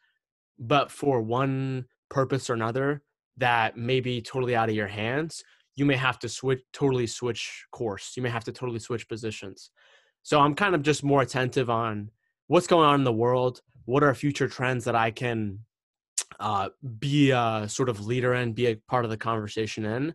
but 0.58 0.92
for 0.92 1.22
one 1.22 1.86
purpose 2.10 2.50
or 2.50 2.54
another 2.54 3.04
that 3.38 3.78
may 3.78 4.00
be 4.00 4.22
totally 4.22 4.56
out 4.56 4.70
of 4.70 4.76
your 4.76 4.88
hands, 4.88 5.44
you 5.76 5.86
may 5.86 5.96
have 5.96 6.20
to 6.20 6.30
switch, 6.30 6.62
totally 6.74 7.08
switch 7.08 7.66
course. 7.72 8.14
You 8.18 8.24
may 8.24 8.30
have 8.30 8.44
to 8.46 8.52
totally 8.52 8.80
switch 8.80 9.08
positions. 9.08 9.72
So 10.24 10.40
I'm 10.40 10.56
kind 10.56 10.76
of 10.76 10.82
just 10.82 11.04
more 11.04 11.22
attentive 11.22 11.70
on 11.70 12.12
what's 12.48 12.68
going 12.68 12.86
on 12.86 12.96
in 12.96 13.04
the 13.06 13.14
world. 13.14 13.62
What 13.86 14.04
are 14.04 14.14
future 14.14 14.48
trends 14.48 14.84
that 14.86 14.96
I 14.96 15.12
can 15.12 15.60
uh, 16.40 16.70
be 17.00 17.32
a 17.32 17.66
sort 17.68 17.90
of 17.90 18.06
leader 18.06 18.34
in, 18.34 18.54
be 18.54 18.68
a 18.68 18.76
part 18.76 19.06
of 19.06 19.12
the 19.12 19.18
conversation 19.18 19.86
in. 19.86 20.14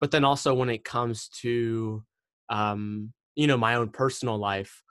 But 0.00 0.10
then 0.10 0.24
also 0.24 0.54
when 0.54 0.68
it 0.70 0.84
comes 0.84 1.28
to, 1.40 2.02
um, 2.48 3.12
you 3.36 3.46
know, 3.46 3.56
my 3.56 3.76
own 3.76 3.90
personal 3.90 4.38
life, 4.38 4.82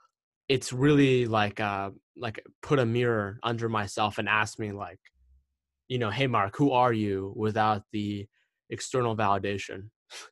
it's 0.48 0.72
really 0.72 1.26
like 1.26 1.60
uh 1.60 1.90
like 2.16 2.44
put 2.60 2.78
a 2.78 2.84
mirror 2.84 3.38
under 3.42 3.68
myself 3.68 4.18
and 4.18 4.28
ask 4.28 4.58
me 4.58 4.72
like 4.72 4.98
you 5.88 5.98
know 5.98 6.10
hey 6.10 6.26
mark 6.26 6.56
who 6.56 6.72
are 6.72 6.92
you 6.92 7.32
without 7.36 7.82
the 7.92 8.26
external 8.70 9.16
validation? 9.16 9.88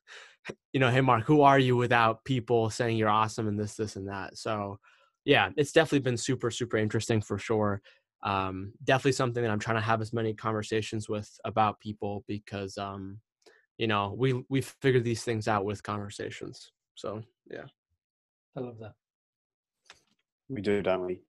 You 0.73 0.79
know 0.79 0.89
hey 0.89 1.01
mark 1.01 1.25
who 1.25 1.43
are 1.43 1.59
you 1.59 1.75
without 1.75 2.23
people 2.25 2.71
saying 2.71 2.97
you're 2.97 3.09
awesome 3.09 3.47
and 3.47 3.59
this 3.59 3.75
this 3.75 3.95
and 3.95 4.07
that? 4.09 4.37
So 4.37 4.79
yeah 5.23 5.49
it's 5.55 5.71
definitely 5.71 5.99
been 5.99 6.17
super 6.17 6.49
super 6.49 6.77
interesting 6.77 7.21
for 7.21 7.37
sure 7.37 7.81
um 8.23 8.71
definitely 8.83 9.11
something 9.11 9.41
that 9.43 9.51
i'm 9.51 9.59
trying 9.59 9.77
to 9.77 9.81
have 9.81 10.01
as 10.01 10.13
many 10.13 10.33
conversations 10.33 11.09
with 11.09 11.29
about 11.45 11.79
people 11.79 12.23
because 12.27 12.77
um 12.77 13.17
you 13.77 13.87
know 13.87 14.13
we 14.17 14.43
we 14.49 14.61
figure 14.61 15.01
these 15.01 15.23
things 15.23 15.47
out 15.47 15.65
with 15.65 15.81
conversations 15.83 16.71
so 16.95 17.21
yeah 17.49 17.65
i 18.55 18.59
love 18.59 18.77
that 18.79 18.93
we 20.51 20.61
do, 20.61 20.81
don't 20.81 21.05
we? 21.05 21.21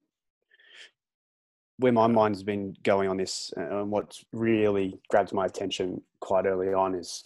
Where 1.78 1.92
my 1.92 2.08
mind's 2.08 2.42
been 2.42 2.76
going 2.82 3.08
on 3.08 3.16
this, 3.16 3.52
uh, 3.56 3.80
and 3.80 3.90
what's 3.90 4.24
really 4.32 5.00
grabbed 5.08 5.32
my 5.32 5.46
attention 5.46 6.02
quite 6.20 6.44
early 6.44 6.74
on 6.74 6.94
is 6.94 7.22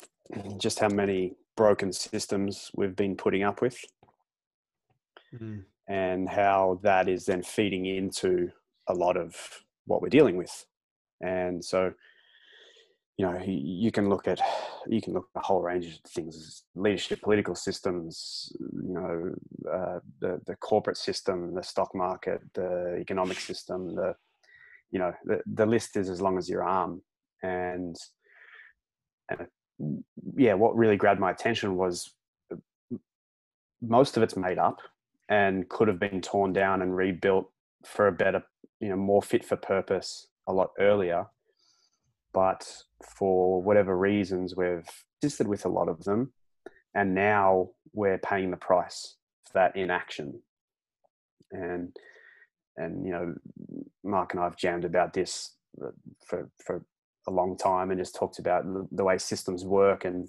just 0.59 0.79
how 0.79 0.89
many 0.89 1.35
broken 1.57 1.93
systems 1.93 2.71
we've 2.75 2.95
been 2.95 3.17
putting 3.17 3.43
up 3.43 3.63
with, 3.63 3.79
mm. 5.35 5.63
and 5.89 6.29
how 6.29 6.79
that 6.83 7.09
is 7.09 7.25
then 7.25 7.43
feeding 7.43 7.87
into 7.87 8.51
a 8.89 8.95
lot 8.95 9.17
of 9.17 9.37
what 9.87 10.03
we're 10.03 10.09
dealing 10.09 10.37
with. 10.37 10.67
And 11.21 11.65
so, 11.65 11.93
you 13.17 13.25
know 13.25 13.41
you 13.47 13.91
can 13.91 14.09
look 14.09 14.29
at 14.29 14.41
you 14.87 15.01
can 15.01 15.15
look 15.15 15.29
at 15.35 15.41
a 15.43 15.47
whole 15.47 15.63
range 15.63 15.87
of 15.87 16.11
things 16.11 16.65
leadership 16.75 17.21
political 17.23 17.55
systems 17.55 18.53
you 18.61 18.93
know 18.93 19.35
uh, 19.73 20.01
the 20.21 20.41
the 20.47 20.57
corporate 20.57 20.99
system 20.99 21.55
the 21.55 21.63
stock 21.63 21.95
market 21.95 22.41
the 22.55 22.97
economic 23.01 23.41
system 23.41 23.95
the 23.95 24.15
you 24.91 24.99
know 24.99 25.13
the, 25.25 25.41
the 25.55 25.67
list 25.67 25.97
is 25.97 26.11
as 26.11 26.21
long 26.21 26.37
as 26.37 26.49
your 26.49 26.63
arm 26.63 27.01
and 27.43 27.97
and 29.31 29.47
yeah 30.37 30.55
what 30.55 30.77
really 30.77 30.97
grabbed 30.97 31.21
my 31.21 31.31
attention 31.31 31.77
was 31.77 32.13
most 33.81 34.17
of 34.17 34.23
it's 34.23 34.37
made 34.37 34.59
up 34.59 34.79
and 35.29 35.69
could 35.69 35.89
have 35.89 35.99
been 35.99 36.21
torn 36.21 36.53
down 36.53 36.83
and 36.83 36.97
rebuilt 36.97 37.51
for 37.85 38.09
a 38.09 38.13
better 38.13 38.43
you 38.81 38.89
know 38.89 38.97
more 38.97 39.23
fit 39.23 39.45
for 39.45 39.57
purpose 39.57 40.29
a 40.47 40.53
lot 40.53 40.71
earlier 40.79 41.27
but 42.37 42.71
for 43.03 43.63
whatever 43.63 43.97
reasons, 43.97 44.55
we've 44.55 44.87
assisted 45.23 45.49
with 45.49 45.65
a 45.65 45.71
lot 45.71 45.89
of 45.89 46.05
them, 46.05 46.35
and 46.95 47.15
now 47.15 47.71
we're 47.95 48.19
paying 48.19 48.51
the 48.51 48.59
price 48.59 49.17
for 49.47 49.55
that 49.55 49.75
inaction. 49.75 50.43
And 51.51 51.97
and 52.77 53.07
you 53.07 53.13
know, 53.13 53.35
Mark 54.05 54.35
and 54.35 54.41
I 54.41 54.45
have 54.45 54.59
jammed 54.59 54.85
about 54.85 55.15
this 55.15 55.55
uh, 55.83 55.93
for 56.27 56.51
for 56.63 56.85
a 57.27 57.31
long 57.31 57.57
time, 57.57 57.91
and 57.91 57.99
just 57.99 58.15
talked 58.15 58.39
about 58.39 58.65
the, 58.93 59.05
way 59.05 59.17
systems 59.17 59.65
work 59.65 60.05
and. 60.05 60.29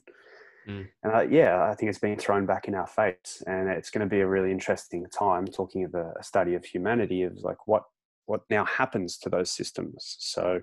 Mm. 0.65 0.87
And 1.03 1.13
uh, 1.13 1.21
yeah, 1.21 1.63
I 1.63 1.75
think 1.75 1.89
it's 1.89 1.99
been 1.99 2.17
thrown 2.17 2.45
back 2.45 2.67
in 2.69 2.75
our 2.75 2.87
face, 2.87 3.43
and 3.47 3.69
it's 3.69 3.89
going 3.89 4.07
to 4.07 4.15
be 4.15 4.21
a 4.21 4.27
really 4.27 4.51
interesting 4.51 5.05
time 5.07 5.45
talking 5.45 5.83
of 5.83 5.93
a, 5.93 6.13
a 6.19 6.23
study 6.23 6.55
of 6.55 6.65
humanity 6.65 7.23
of 7.23 7.37
like 7.41 7.67
what 7.67 7.83
what 8.27 8.41
now 8.49 8.63
happens 8.65 9.17
to 9.17 9.29
those 9.29 9.51
systems. 9.51 10.17
So, 10.19 10.61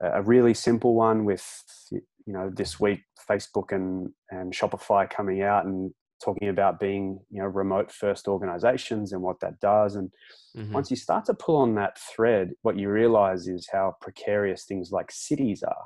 a 0.00 0.22
really 0.22 0.54
simple 0.54 0.94
one 0.94 1.24
with 1.24 1.46
you 1.90 2.32
know 2.32 2.50
this 2.50 2.80
week 2.80 3.00
Facebook 3.28 3.72
and 3.72 4.10
and 4.30 4.52
Shopify 4.52 5.08
coming 5.08 5.42
out 5.42 5.64
and 5.64 5.92
talking 6.22 6.48
about 6.48 6.80
being 6.80 7.20
you 7.30 7.40
know 7.40 7.48
remote 7.48 7.92
first 7.92 8.28
organizations 8.28 9.12
and 9.12 9.22
what 9.22 9.40
that 9.40 9.60
does 9.60 9.96
and 9.96 10.10
mm-hmm. 10.56 10.72
once 10.72 10.90
you 10.90 10.96
start 10.96 11.24
to 11.26 11.34
pull 11.34 11.56
on 11.56 11.74
that 11.74 11.98
thread 11.98 12.52
what 12.62 12.78
you 12.78 12.88
realize 12.90 13.48
is 13.48 13.68
how 13.70 13.94
precarious 14.00 14.64
things 14.64 14.90
like 14.90 15.10
cities 15.10 15.62
are 15.62 15.84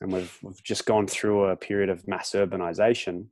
and 0.00 0.12
we've, 0.12 0.38
we've 0.42 0.62
just 0.64 0.86
gone 0.86 1.06
through 1.06 1.44
a 1.44 1.56
period 1.56 1.88
of 1.88 2.06
mass 2.08 2.32
urbanization 2.32 3.26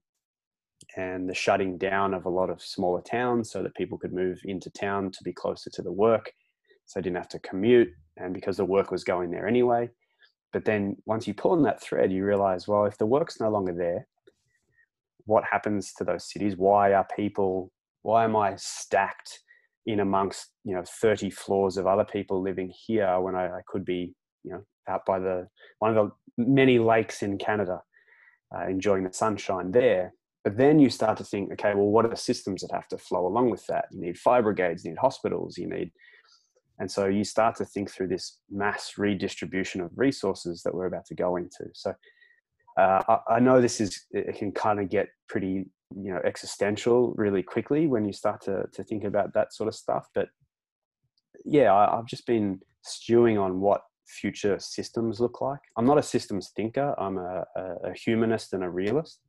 and 0.97 1.29
the 1.29 1.35
shutting 1.35 1.79
down 1.79 2.15
of 2.15 2.25
a 2.25 2.31
lot 2.31 2.51
of 2.51 2.63
smaller 2.63 3.01
towns 3.01 3.51
so 3.51 3.63
that 3.63 3.75
people 3.75 3.99
could 3.99 4.13
move 4.13 4.41
into 4.45 4.71
town 4.71 5.11
to 5.11 5.19
be 5.25 5.33
closer 5.33 5.71
to 5.71 5.83
the 5.83 5.93
work 5.93 6.33
so 6.93 7.01
they 7.01 7.05
didn't 7.05 7.17
have 7.17 7.29
to 7.29 7.39
commute 7.39 7.89
and 8.19 8.35
because 8.35 8.59
the 8.59 8.65
work 8.67 8.91
was 8.91 9.03
going 9.03 9.31
there 9.31 9.49
anyway. 9.49 9.89
But 10.53 10.67
then 10.67 10.99
once 11.07 11.27
you 11.27 11.33
pull 11.33 11.53
on 11.53 11.63
that 11.63 11.83
thread, 11.83 12.13
you 12.13 12.23
realize, 12.23 12.69
well, 12.69 12.85
if 12.85 12.99
the 12.99 13.07
work's 13.07 13.41
no 13.41 13.49
longer 13.49 13.73
there, 13.73 14.07
what 15.25 15.43
happens 15.51 15.95
to 15.95 16.05
those 16.05 16.31
cities? 16.31 16.55
Why 16.59 16.93
are 16.93 17.07
people, 17.17 17.73
why 18.03 18.25
am 18.25 18.37
I 18.37 18.57
stacked 18.57 19.41
in 19.87 20.01
amongst, 20.01 20.49
you 20.65 20.75
know, 20.75 20.85
30 21.01 21.31
floors 21.31 21.79
of 21.79 21.87
other 21.87 22.05
people 22.05 22.43
living 22.43 22.71
here 22.87 23.19
when 23.21 23.35
I, 23.35 23.47
I 23.47 23.61
could 23.67 23.87
be, 23.87 24.13
you 24.45 24.53
know, 24.53 24.63
out 24.87 25.07
by 25.07 25.19
the, 25.19 25.49
one 25.79 25.97
of 25.97 26.11
the 26.37 26.45
many 26.45 26.79
lakes 26.79 27.23
in 27.23 27.39
Canada, 27.39 27.81
uh, 28.55 28.67
enjoying 28.67 29.05
the 29.05 29.15
sunshine 29.15 29.71
there. 29.71 30.13
But 30.45 30.59
then 30.59 30.79
you 30.79 30.91
start 30.91 31.17
to 31.19 31.25
think, 31.25 31.53
okay, 31.53 31.73
well, 31.75 31.87
what 31.87 32.05
are 32.05 32.11
the 32.11 32.17
systems 32.17 32.61
that 32.61 32.73
have 32.75 32.89
to 32.89 32.99
flow 32.99 33.27
along 33.27 33.49
with 33.49 33.67
that? 33.69 33.87
You 33.93 34.03
need 34.03 34.19
fire 34.19 34.43
brigades, 34.43 34.85
you 34.85 34.91
need 34.91 34.99
hospitals, 34.99 35.57
you 35.57 35.71
need 35.71 35.93
and 36.83 36.91
so 36.91 37.07
you 37.07 37.23
start 37.23 37.55
to 37.55 37.65
think 37.65 37.93
through 37.93 38.09
this 38.09 38.39
mass 38.51 38.95
redistribution 38.99 39.81
of 39.81 39.93
resources 39.95 40.65
that 40.65 40.75
we're 40.75 40.87
about 40.87 41.07
to 41.07 41.15
go 41.15 41.37
into. 41.37 41.65
So 41.75 41.95
uh, 42.77 43.03
I, 43.09 43.35
I, 43.35 43.39
know 43.39 43.61
this 43.61 43.81
is, 43.81 44.05
it 44.11 44.37
can 44.37 44.51
kind 44.51 44.81
of 44.81 44.91
get 44.91 45.11
pretty, 45.29 45.67
you 45.95 46.13
know, 46.13 46.21
existential 46.25 47.15
really 47.17 47.41
quickly 47.41 47.87
when 47.87 48.05
you 48.05 48.13
start 48.13 48.41
to, 48.47 48.65
to 48.73 48.83
think 48.83 49.05
about 49.05 49.33
that 49.35 49.55
sort 49.55 49.69
of 49.69 49.77
stuff. 49.77 50.09
But 50.13 50.31
yeah, 51.45 51.73
I, 51.73 51.97
I've 51.97 52.07
just 52.07 52.27
been 52.27 52.59
stewing 52.83 53.39
on 53.39 53.61
what 53.61 53.83
future 54.09 54.59
systems 54.59 55.21
look 55.21 55.41
like. 55.41 55.61
I'm 55.77 55.87
not 55.87 55.99
a 55.99 56.03
systems 56.03 56.51
thinker. 56.57 56.97
I'm 56.99 57.17
a, 57.17 57.45
a, 57.85 57.95
humanist 57.95 58.55
and 58.55 58.65
a 58.65 58.69
realist. 58.69 59.21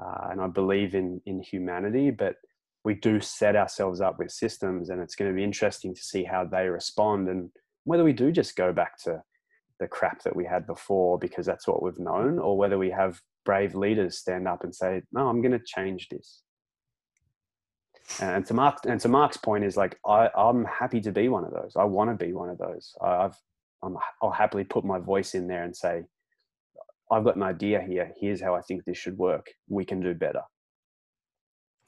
Uh, 0.00 0.28
and 0.30 0.40
I 0.40 0.46
believe 0.46 0.94
in, 0.94 1.20
in 1.26 1.42
humanity, 1.42 2.12
but 2.12 2.36
we 2.88 2.94
do 2.94 3.20
set 3.20 3.54
ourselves 3.54 4.00
up 4.00 4.18
with 4.18 4.30
systems 4.30 4.88
and 4.88 4.98
it's 4.98 5.14
going 5.14 5.30
to 5.30 5.36
be 5.36 5.44
interesting 5.44 5.94
to 5.94 6.00
see 6.00 6.24
how 6.24 6.42
they 6.42 6.66
respond 6.68 7.28
and 7.28 7.50
whether 7.84 8.02
we 8.02 8.14
do 8.14 8.32
just 8.32 8.56
go 8.56 8.72
back 8.72 8.96
to 8.98 9.22
the 9.78 9.86
crap 9.86 10.22
that 10.22 10.34
we 10.34 10.46
had 10.46 10.66
before 10.66 11.18
because 11.18 11.44
that's 11.44 11.68
what 11.68 11.82
we've 11.82 11.98
known 11.98 12.38
or 12.38 12.56
whether 12.56 12.78
we 12.78 12.90
have 12.90 13.20
brave 13.44 13.74
leaders 13.74 14.16
stand 14.16 14.48
up 14.48 14.64
and 14.64 14.74
say 14.74 15.02
no 15.12 15.28
i'm 15.28 15.42
going 15.42 15.52
to 15.52 15.62
change 15.66 16.08
this. 16.08 16.40
And 18.22 18.46
to 18.46 18.54
mark 18.54 18.78
and 18.86 18.98
to 19.02 19.08
mark's 19.08 19.36
point 19.36 19.64
is 19.64 19.76
like 19.76 19.98
I, 20.06 20.30
i'm 20.34 20.64
happy 20.64 21.02
to 21.02 21.12
be 21.12 21.28
one 21.28 21.44
of 21.44 21.52
those. 21.52 21.74
I 21.76 21.84
want 21.84 22.08
to 22.08 22.24
be 22.26 22.32
one 22.32 22.48
of 22.48 22.56
those. 22.56 22.96
I've 23.02 23.36
I'm, 23.82 23.98
i'll 24.22 24.30
happily 24.30 24.64
put 24.64 24.82
my 24.86 24.98
voice 24.98 25.34
in 25.34 25.46
there 25.46 25.64
and 25.64 25.76
say 25.76 26.04
i've 27.12 27.24
got 27.24 27.36
an 27.36 27.42
idea 27.42 27.82
here. 27.82 28.14
Here's 28.18 28.40
how 28.40 28.54
i 28.54 28.62
think 28.62 28.84
this 28.84 28.96
should 28.96 29.18
work. 29.18 29.46
We 29.68 29.84
can 29.84 30.00
do 30.00 30.14
better. 30.14 30.44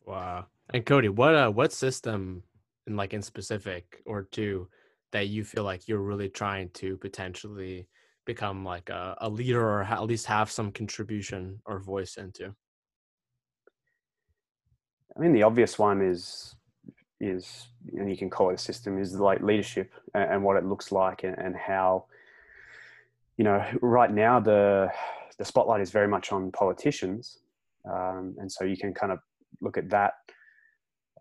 Wow 0.04 0.46
and 0.72 0.86
Cody, 0.86 1.08
what 1.08 1.34
uh 1.34 1.50
what 1.50 1.72
system 1.72 2.42
in 2.86 2.96
like 2.96 3.14
in 3.14 3.22
specific 3.22 4.02
or 4.06 4.22
two 4.30 4.68
that 5.12 5.28
you 5.28 5.44
feel 5.44 5.64
like 5.64 5.88
you're 5.88 5.98
really 5.98 6.28
trying 6.28 6.70
to 6.70 6.96
potentially 6.98 7.88
become 8.26 8.64
like 8.64 8.88
a, 8.90 9.16
a 9.20 9.28
leader 9.28 9.66
or 9.68 9.82
ha- 9.82 9.96
at 9.96 10.04
least 10.04 10.26
have 10.26 10.50
some 10.50 10.70
contribution 10.70 11.60
or 11.66 11.80
voice 11.80 12.16
into? 12.16 12.54
I 15.16 15.20
mean, 15.20 15.32
the 15.32 15.42
obvious 15.42 15.78
one 15.78 16.00
is 16.00 16.54
is 17.20 17.68
and 17.92 18.10
you 18.10 18.16
can 18.16 18.30
call 18.30 18.50
it 18.50 18.54
a 18.54 18.58
system 18.58 18.98
is 18.98 19.14
like 19.14 19.42
leadership 19.42 19.92
and, 20.14 20.32
and 20.32 20.44
what 20.44 20.56
it 20.56 20.64
looks 20.64 20.90
like 20.90 21.22
and, 21.24 21.36
and 21.38 21.54
how 21.54 22.06
you 23.36 23.44
know 23.44 23.62
right 23.82 24.10
now 24.10 24.40
the 24.40 24.88
the 25.36 25.44
spotlight 25.44 25.80
is 25.82 25.90
very 25.90 26.08
much 26.08 26.32
on 26.32 26.50
politicians 26.52 27.38
um, 27.90 28.34
and 28.38 28.50
so 28.50 28.64
you 28.64 28.76
can 28.76 28.94
kind 28.94 29.12
of 29.12 29.18
look 29.60 29.76
at 29.76 29.90
that 29.90 30.14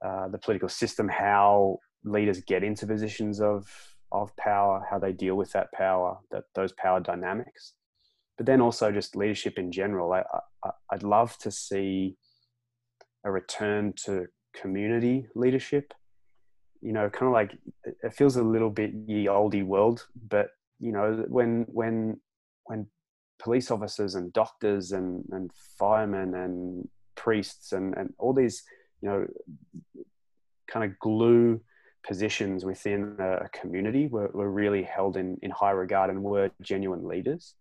uh, 0.05 0.27
the 0.29 0.37
political 0.37 0.69
system, 0.69 1.07
how 1.07 1.79
leaders 2.03 2.41
get 2.41 2.63
into 2.63 2.87
positions 2.87 3.41
of 3.41 3.67
of 4.11 4.35
power, 4.37 4.85
how 4.89 4.97
they 4.97 5.11
deal 5.11 5.35
with 5.35 5.51
that 5.51 5.71
power, 5.71 6.17
that 6.31 6.43
those 6.55 6.71
power 6.73 6.99
dynamics, 6.99 7.73
but 8.37 8.45
then 8.45 8.61
also 8.61 8.91
just 8.91 9.15
leadership 9.15 9.57
in 9.57 9.71
general. 9.71 10.13
I, 10.13 10.23
I 10.63 10.69
I'd 10.91 11.03
love 11.03 11.37
to 11.39 11.51
see 11.51 12.15
a 13.25 13.31
return 13.31 13.93
to 14.05 14.27
community 14.55 15.27
leadership. 15.35 15.93
You 16.81 16.93
know, 16.93 17.09
kind 17.09 17.27
of 17.27 17.33
like 17.33 17.57
it 17.83 18.13
feels 18.13 18.37
a 18.37 18.43
little 18.43 18.69
bit 18.69 18.91
ye 19.05 19.25
oldie 19.25 19.65
world, 19.65 20.07
but 20.27 20.47
you 20.79 20.91
know, 20.91 21.25
when 21.27 21.65
when 21.67 22.19
when 22.63 22.87
police 23.39 23.71
officers 23.71 24.15
and 24.15 24.31
doctors 24.33 24.91
and, 24.91 25.23
and 25.31 25.51
firemen 25.77 26.35
and 26.35 26.87
priests 27.15 27.71
and, 27.71 27.95
and 27.97 28.13
all 28.19 28.33
these 28.33 28.63
you 29.01 29.09
know 29.09 29.27
kind 30.67 30.89
of 30.89 30.97
glue 30.99 31.59
positions 32.07 32.63
within 32.63 33.15
a 33.19 33.49
community 33.49 34.07
were, 34.07 34.29
were 34.33 34.49
really 34.49 34.83
held 34.83 35.17
in, 35.17 35.37
in 35.41 35.51
high 35.51 35.71
regard 35.71 36.09
and 36.09 36.23
were 36.23 36.49
genuine 36.61 37.07
leaders. 37.07 37.55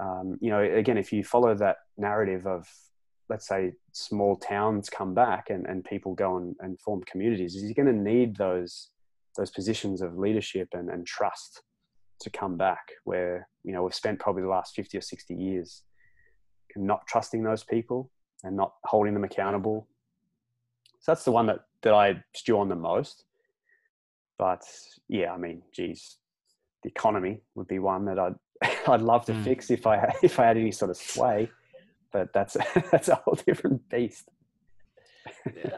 Um, 0.00 0.38
you 0.40 0.50
know, 0.50 0.60
again, 0.60 0.96
if 0.96 1.12
you 1.12 1.24
follow 1.24 1.54
that 1.56 1.76
narrative 1.96 2.46
of 2.46 2.66
let's 3.28 3.46
say 3.46 3.72
small 3.92 4.36
towns 4.36 4.88
come 4.88 5.12
back 5.14 5.50
and, 5.50 5.66
and 5.66 5.84
people 5.84 6.14
go 6.14 6.38
and, 6.38 6.56
and 6.60 6.80
form 6.80 7.02
communities 7.04 7.54
is 7.54 7.64
you're 7.64 7.74
going 7.74 7.86
to 7.86 8.10
need 8.10 8.36
those 8.36 8.88
those 9.36 9.50
positions 9.50 10.00
of 10.00 10.16
leadership 10.16 10.68
and, 10.72 10.88
and 10.88 11.06
trust 11.06 11.62
to 12.20 12.30
come 12.30 12.56
back 12.56 12.88
where 13.04 13.46
you 13.64 13.72
know 13.72 13.82
we've 13.82 13.94
spent 13.94 14.18
probably 14.18 14.42
the 14.42 14.48
last 14.48 14.74
50 14.74 14.96
or 14.96 15.02
60 15.02 15.34
years 15.34 15.82
not 16.76 17.06
trusting 17.06 17.42
those 17.42 17.64
people 17.64 18.10
and 18.44 18.56
not 18.56 18.72
holding 18.84 19.12
them 19.12 19.24
accountable 19.24 19.88
so 21.00 21.12
that's 21.12 21.24
the 21.24 21.32
one 21.32 21.46
that 21.46 21.60
that 21.82 21.94
i 21.94 22.22
stew 22.34 22.58
on 22.58 22.68
the 22.68 22.76
most. 22.76 23.24
But 24.38 24.62
yeah 25.08 25.32
i 25.32 25.36
mean 25.36 25.62
geez 25.72 26.18
the 26.82 26.90
economy 26.90 27.40
would 27.54 27.66
be 27.66 27.78
one 27.78 28.04
that 28.04 28.18
i'd 28.18 28.34
i'd 28.88 29.00
love 29.00 29.24
to 29.26 29.32
mm. 29.32 29.44
fix 29.44 29.70
if 29.70 29.86
i 29.86 30.14
if 30.22 30.38
i 30.38 30.46
had 30.46 30.56
any 30.56 30.72
sort 30.72 30.90
of 30.90 30.96
sway. 30.96 31.50
But 32.10 32.32
that's 32.32 32.56
that's 32.90 33.08
a 33.08 33.16
whole 33.16 33.38
different 33.46 33.86
beast. 33.90 34.28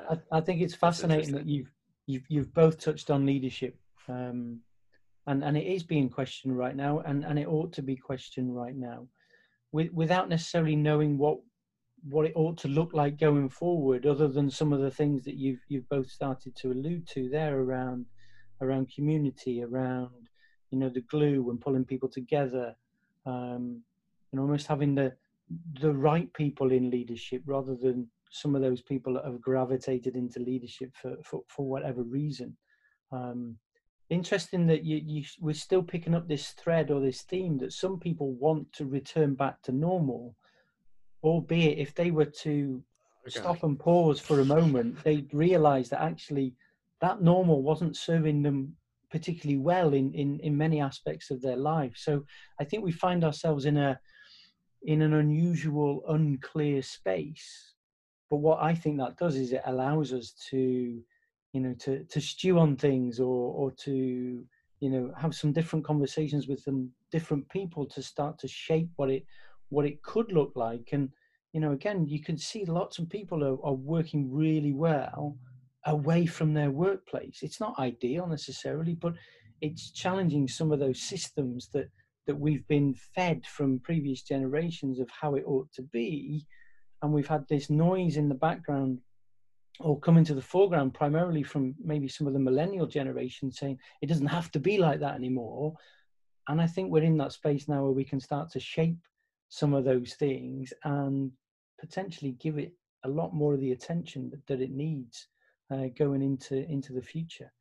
I, 0.09 0.19
I, 0.31 0.41
think 0.41 0.61
it's 0.61 0.77
fascinating 0.77 1.33
that 1.33 1.47
you've 1.47 1.73
you've 2.07 2.23
you've 2.29 2.55
both 2.55 2.79
touched 2.79 3.11
on 3.11 3.27
leadership 3.27 3.77
um, 4.09 4.61
and 5.27 5.43
and 5.43 5.57
it 5.57 5.67
is 5.67 5.83
being 5.83 6.09
questioned 6.09 6.57
right 6.57 6.77
now 6.77 7.01
and 7.01 7.25
and 7.25 7.37
it 7.37 7.49
ought 7.49 7.73
to 7.73 7.83
be 7.83 7.97
questioned 7.97 8.55
right 8.55 8.77
now. 8.77 9.09
With, 9.73 9.93
without 9.93 10.29
necessarily 10.29 10.75
knowing 10.75 11.17
what 11.17 11.39
what 12.09 12.27
it 12.27 12.33
ought 12.35 12.57
to 12.59 12.69
look 12.69 12.93
like 12.93 13.19
going 13.19 13.49
forward 13.49 14.07
other 14.07 14.29
than 14.29 14.51
some 14.51 14.73
of 14.73 14.81
the 14.81 14.91
things 14.91 15.25
that 15.25 15.37
you've 15.37 15.61
you've 15.69 15.89
both 15.89 16.09
started 16.11 16.55
to 16.57 16.71
allude 16.71 17.07
to 17.07 17.29
there 17.29 17.61
around 17.61 18.07
around 18.61 18.91
community 18.95 19.63
around 19.63 20.29
you 20.71 20.79
know 20.79 20.89
the 20.89 21.03
glue 21.03 21.51
and 21.51 21.61
pulling 21.61 21.85
people 21.85 22.09
together 22.09 22.75
um 23.27 23.83
and 24.33 24.41
almost 24.41 24.67
having 24.67 24.95
the 24.95 25.13
the 25.81 25.93
right 25.93 26.33
people 26.35 26.71
in 26.73 26.91
leadership 26.91 27.43
rather 27.45 27.75
than 27.75 28.09
some 28.31 28.55
of 28.55 28.63
those 28.63 28.81
people 28.81 29.15
that 29.15 29.25
have 29.25 29.41
gravitated 29.41 30.15
into 30.15 30.39
leadership 30.39 30.91
for 30.95 31.17
for, 31.25 31.43
for 31.49 31.67
whatever 31.67 32.03
reason. 32.03 32.57
Um 33.13 33.57
interesting 34.09 34.67
that 34.67 34.85
you, 34.85 35.01
you 35.05 35.25
we're 35.41 35.55
still 35.55 35.83
picking 35.83 36.15
up 36.15 36.29
this 36.29 36.51
thread 36.51 36.91
or 36.91 37.01
this 37.01 37.23
theme 37.23 37.59
that 37.59 37.73
some 37.73 37.99
people 37.99 38.33
want 38.35 38.73
to 38.73 38.85
return 38.85 39.35
back 39.35 39.63
to 39.63 39.73
normal 39.73 40.35
albeit 41.23 41.79
if 41.79 41.95
they 41.95 42.11
were 42.11 42.25
to 42.25 42.83
okay. 43.27 43.39
stop 43.41 43.63
and 43.63 43.79
pause 43.79 44.21
for 44.21 44.41
a 44.41 44.45
moment 44.45 45.03
they'd 45.05 45.33
realize 45.33 45.89
that 45.89 46.03
actually 46.03 46.55
that 47.01 47.23
normal 47.23 47.63
wasn't 47.63 47.97
serving 47.97 48.43
them 48.43 48.75
particularly 49.11 49.59
well 49.59 49.93
in, 49.95 50.13
in 50.15 50.39
in 50.41 50.57
many 50.57 50.81
aspects 50.81 51.31
of 51.31 51.43
their 51.43 51.57
life 51.57 51.95
so 51.97 52.25
i 52.61 52.65
think 52.65 52.83
we 52.83 52.93
find 52.93 53.25
ourselves 53.25 53.65
in 53.65 53.77
a 53.77 53.99
in 54.83 55.03
an 55.03 55.15
unusual 55.15 56.03
unclear 56.09 56.81
space 56.83 57.75
but 58.31 58.37
what 58.37 58.63
i 58.63 58.75
think 58.75 58.99
that 58.99 59.17
does 59.17 59.37
is 59.37 59.53
it 59.53 59.63
allows 59.67 60.13
us 60.13 60.33
to 60.49 61.03
you 61.53 61.61
know 61.61 61.75
to 61.75 62.05
to 62.05 62.21
stew 62.21 62.59
on 62.59 62.77
things 62.77 63.21
or 63.21 63.53
or 63.53 63.71
to 63.73 64.45
you 64.81 64.91
know 64.91 65.13
have 65.17 65.35
some 65.35 65.53
different 65.53 65.85
conversations 65.85 66.49
with 66.49 66.61
some 66.61 66.91
different 67.11 67.49
people 67.49 67.85
to 67.85 68.03
start 68.03 68.39
to 68.39 68.49
shape 68.49 68.89
what 68.97 69.11
it 69.11 69.25
what 69.71 69.87
it 69.87 70.03
could 70.03 70.31
look 70.33 70.53
like 70.55 70.91
and 70.93 71.09
you 71.53 71.61
know 71.61 71.73
again 71.73 72.07
you 72.07 72.23
can 72.23 72.37
see 72.37 72.65
lots 72.65 72.99
of 72.99 73.09
people 73.09 73.43
are, 73.43 73.59
are 73.65 73.75
working 73.75 74.31
really 74.31 74.73
well 74.73 75.37
away 75.87 76.27
from 76.27 76.53
their 76.53 76.71
workplace. 76.71 77.39
It's 77.43 77.61
not 77.61 77.79
ideal 77.79 78.27
necessarily 78.27 78.95
but 78.95 79.15
it's 79.61 79.91
challenging 79.93 80.47
some 80.47 80.73
of 80.73 80.79
those 80.79 81.01
systems 81.01 81.69
that 81.73 81.89
that 82.27 82.39
we've 82.39 82.67
been 82.69 82.95
fed 83.15 83.45
from 83.47 83.81
previous 83.81 84.23
generations 84.23 85.01
of 85.01 85.09
how 85.11 85.35
it 85.35 85.45
ought 85.47 85.73
to 85.73 85.83
be 85.83 86.47
and 87.03 87.13
we've 87.13 87.27
had 87.27 87.47
this 87.49 87.71
noise 87.71 88.17
in 88.17 88.29
the 88.29 88.35
background 88.35 88.99
or 89.81 89.99
coming 89.99 90.25
to 90.25 90.35
the 90.35 90.43
foreground 90.43 90.93
primarily 90.93 91.43
from 91.43 91.75
maybe 91.83 92.09
some 92.09 92.27
of 92.27 92.35
the 92.35 92.39
millennial 92.39 92.87
generation 92.87 93.51
saying 93.51 93.79
it 94.03 94.07
doesn't 94.07 94.27
have 94.27 94.51
to 94.51 94.61
be 94.61 94.77
like 94.77 95.01
that 95.01 95.15
anymore. 95.15 95.75
And 96.49 96.61
i 96.61 96.67
think 96.67 96.91
we're 96.91 97.05
in 97.05 97.19
that 97.19 97.33
space 97.33 97.69
now 97.69 97.83
where 97.83 97.93
we 97.93 98.05
can 98.05 98.21
start 98.21 98.51
to 98.51 98.61
shape 98.61 98.99
some 99.51 99.75
of 99.75 99.85
those 99.85 100.15
things 100.15 100.73
and 100.85 101.31
potentially 101.79 102.33
give 102.41 102.59
it 102.59 102.73
a 103.05 103.09
lot 103.09 103.35
more 103.35 103.55
of 103.55 103.61
the 103.61 103.73
attention 103.73 104.31
that, 104.31 104.47
that 104.47 104.63
it 104.63 104.71
needs 104.71 105.29
uh, 105.71 105.87
going 105.99 106.23
into 106.23 106.65
into 106.71 106.93
the 106.93 107.03
future 107.03 107.53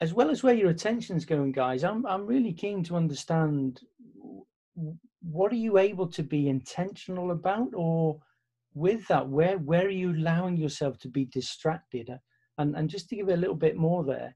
as 0.00 0.14
well 0.14 0.30
as 0.30 0.42
where 0.42 0.54
your 0.54 0.70
attention's 0.70 1.24
going 1.24 1.52
guys 1.52 1.84
i'm 1.84 2.06
i'm 2.06 2.26
really 2.26 2.52
keen 2.52 2.82
to 2.82 2.96
understand 2.96 3.80
what 5.22 5.52
are 5.52 5.56
you 5.56 5.78
able 5.78 6.06
to 6.06 6.22
be 6.22 6.48
intentional 6.48 7.30
about 7.30 7.68
or 7.74 8.18
with 8.74 9.06
that, 9.08 9.28
where 9.28 9.58
where 9.58 9.86
are 9.86 9.90
you 9.90 10.12
allowing 10.12 10.56
yourself 10.56 10.98
to 11.00 11.08
be 11.08 11.26
distracted? 11.26 12.10
And 12.58 12.76
and 12.76 12.88
just 12.88 13.08
to 13.08 13.16
give 13.16 13.28
it 13.28 13.34
a 13.34 13.40
little 13.40 13.56
bit 13.56 13.76
more 13.76 14.04
there, 14.04 14.34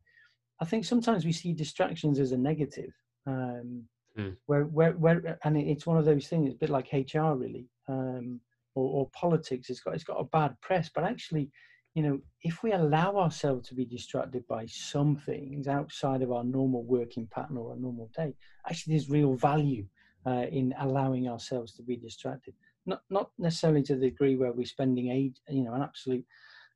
I 0.61 0.65
think 0.65 0.85
sometimes 0.85 1.25
we 1.25 1.33
see 1.33 1.53
distractions 1.53 2.19
as 2.19 2.33
a 2.33 2.37
negative. 2.37 2.93
Um, 3.27 3.85
mm. 4.19 4.37
Where 4.47 4.65
where 4.65 4.93
where 4.93 5.39
and 5.45 5.57
it's 5.57 5.87
one 5.87 5.99
of 5.99 6.05
those 6.05 6.29
things. 6.29 6.47
It's 6.47 6.57
a 6.57 6.59
bit 6.59 6.71
like 6.71 6.93
HR 6.93 7.35
really, 7.35 7.67
um, 7.89 8.41
or, 8.75 9.01
or 9.01 9.11
politics. 9.11 9.71
It's 9.71 9.81
got 9.81 9.95
it's 9.95 10.05
got 10.05 10.21
a 10.21 10.25
bad 10.25 10.61
press, 10.61 10.91
but 10.95 11.05
actually, 11.05 11.51
you 11.95 12.03
know, 12.03 12.21
if 12.43 12.63
we 12.63 12.73
allow 12.73 13.17
ourselves 13.17 13.69
to 13.69 13.75
be 13.75 13.85
distracted 13.85 14.47
by 14.47 14.67
some 14.67 15.17
things 15.17 15.69
outside 15.69 16.23
of 16.23 16.33
our 16.33 16.45
normal 16.45 16.85
working 16.85 17.27
pattern 17.27 17.57
or 17.57 17.75
a 17.75 17.79
normal 17.79 18.11
day, 18.17 18.35
actually, 18.69 18.95
there's 18.95 19.11
real 19.11 19.35
value 19.35 19.87
uh, 20.27 20.47
in 20.51 20.75
allowing 20.81 21.29
ourselves 21.29 21.75
to 21.75 21.83
be 21.83 21.97
distracted 21.97 22.55
not 22.87 23.03
not 23.11 23.31
necessarily 23.39 23.83
to 23.83 23.97
the 23.97 24.11
degree 24.11 24.37
where 24.37 24.53
we're 24.53 24.65
spending 24.65 25.11
age, 25.11 25.37
you 25.49 25.65
know, 25.65 25.75
an 25.75 25.83
absolute 25.83 26.25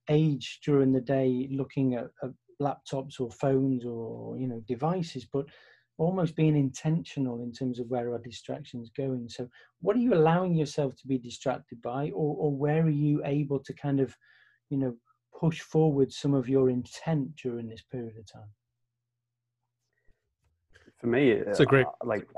age 0.08 0.60
during 0.64 0.92
the 0.92 1.00
day 1.00 1.48
looking 1.52 1.94
at, 1.94 2.10
at 2.22 2.30
laptops 2.60 3.20
or 3.20 3.30
phones 3.30 3.84
or 3.84 4.36
you 4.36 4.46
know 4.46 4.62
devices, 4.66 5.24
but 5.24 5.46
almost 6.00 6.34
being 6.34 6.56
intentional 6.56 7.42
in 7.42 7.52
terms 7.52 7.78
of 7.78 7.88
where 7.88 8.12
our 8.12 8.18
distractions 8.18 8.90
going. 8.96 9.28
So, 9.28 9.48
what 9.80 9.96
are 9.96 10.00
you 10.00 10.14
allowing 10.14 10.54
yourself 10.54 10.96
to 10.96 11.06
be 11.06 11.18
distracted 11.18 11.80
by, 11.82 12.10
or 12.10 12.36
or 12.36 12.52
where 12.52 12.82
are 12.82 12.98
you 13.06 13.22
able 13.24 13.60
to 13.60 13.72
kind 13.72 14.00
of, 14.00 14.16
you 14.70 14.78
know, 14.78 14.96
push 15.38 15.60
forward 15.60 16.12
some 16.12 16.34
of 16.34 16.48
your 16.48 16.70
intent 16.70 17.36
during 17.36 17.68
this 17.68 17.82
period 17.82 18.16
of 18.18 18.26
time? 18.26 18.50
For 21.00 21.06
me, 21.06 21.30
it's 21.30 21.60
a 21.60 21.66
great 21.66 21.86
uh, 21.86 22.04
like 22.04 22.28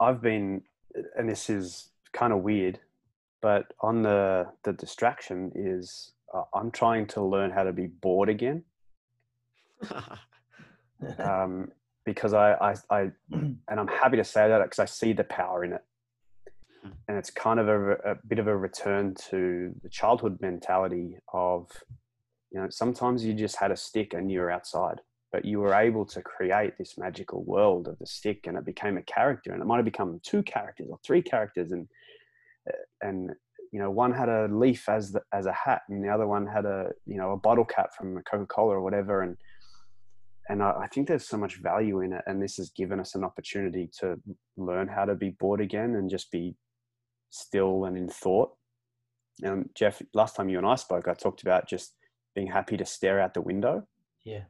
I've 0.00 0.22
been, 0.22 0.62
and 1.16 1.28
this 1.28 1.50
is 1.50 1.88
kind 2.12 2.32
of 2.32 2.40
weird 2.40 2.78
but 3.42 3.74
on 3.80 4.02
the 4.02 4.46
the 4.62 4.72
distraction 4.72 5.52
is 5.54 6.12
uh, 6.32 6.44
I'm 6.54 6.70
trying 6.70 7.06
to 7.08 7.22
learn 7.22 7.50
how 7.50 7.64
to 7.64 7.72
be 7.72 7.88
bored 7.88 8.30
again. 8.30 8.62
um, 11.18 11.70
because 12.04 12.34
I, 12.34 12.52
I, 12.54 12.74
I, 12.90 13.10
and 13.32 13.58
I'm 13.68 13.88
happy 13.88 14.16
to 14.16 14.24
say 14.24 14.48
that 14.48 14.62
because 14.62 14.78
I 14.78 14.84
see 14.84 15.12
the 15.12 15.24
power 15.24 15.64
in 15.64 15.74
it. 15.74 15.84
Hmm. 16.82 16.90
And 17.08 17.18
it's 17.18 17.30
kind 17.30 17.60
of 17.60 17.68
a, 17.68 17.92
a 17.92 18.14
bit 18.26 18.38
of 18.38 18.46
a 18.46 18.56
return 18.56 19.14
to 19.30 19.74
the 19.82 19.88
childhood 19.88 20.38
mentality 20.40 21.18
of, 21.32 21.70
you 22.50 22.60
know, 22.60 22.68
sometimes 22.70 23.24
you 23.24 23.34
just 23.34 23.56
had 23.56 23.70
a 23.70 23.76
stick 23.76 24.14
and 24.14 24.30
you 24.30 24.40
were 24.40 24.50
outside, 24.50 25.00
but 25.30 25.44
you 25.44 25.60
were 25.60 25.74
able 25.74 26.04
to 26.06 26.22
create 26.22 26.76
this 26.78 26.98
magical 26.98 27.42
world 27.44 27.88
of 27.88 27.98
the 27.98 28.06
stick 28.06 28.46
and 28.46 28.58
it 28.58 28.64
became 28.64 28.96
a 28.96 29.02
character 29.02 29.52
and 29.52 29.62
it 29.62 29.66
might 29.66 29.76
have 29.76 29.84
become 29.84 30.20
two 30.22 30.42
characters 30.42 30.88
or 30.90 30.98
three 31.04 31.22
characters. 31.22 31.72
And 31.72 31.88
and 33.00 33.32
you 33.72 33.78
know 33.78 33.90
one 33.90 34.12
had 34.12 34.28
a 34.28 34.46
leaf 34.48 34.88
as 34.88 35.12
the, 35.12 35.22
as 35.32 35.46
a 35.46 35.52
hat 35.52 35.82
and 35.88 36.04
the 36.04 36.08
other 36.08 36.26
one 36.26 36.46
had 36.46 36.64
a 36.64 36.90
you 37.06 37.16
know 37.16 37.32
a 37.32 37.36
bottle 37.36 37.64
cap 37.64 37.90
from 37.96 38.16
a 38.16 38.22
coca-cola 38.22 38.74
or 38.74 38.82
whatever 38.82 39.22
and 39.22 39.36
and 40.52 40.62
I, 40.62 40.72
I, 40.82 40.86
think 40.86 41.08
there's 41.08 41.26
so 41.26 41.38
much 41.38 41.56
value 41.56 42.00
in 42.00 42.12
it 42.12 42.22
and 42.26 42.42
this 42.42 42.56
has 42.56 42.70
given 42.70 43.00
us 43.00 43.14
an 43.14 43.24
opportunity 43.24 43.90
to 44.00 44.20
learn 44.56 44.86
how 44.86 45.04
to 45.04 45.14
be 45.14 45.30
bored 45.30 45.60
again 45.60 45.94
and 45.96 46.10
just 46.10 46.30
be 46.30 46.54
still 47.30 47.86
and 47.86 47.96
in 47.96 48.08
thought. 48.08 48.50
And 49.42 49.70
jeff 49.74 50.02
last 50.14 50.36
time 50.36 50.48
you 50.50 50.58
and 50.58 50.66
i 50.66 50.74
spoke 50.74 51.08
i 51.08 51.14
talked 51.14 51.42
about 51.42 51.68
just 51.68 51.94
being 52.34 52.46
happy 52.46 52.76
to 52.76 52.84
stare 52.84 53.20
out 53.20 53.34
the 53.34 53.40
window. 53.40 53.86
Yeah. 54.24 54.44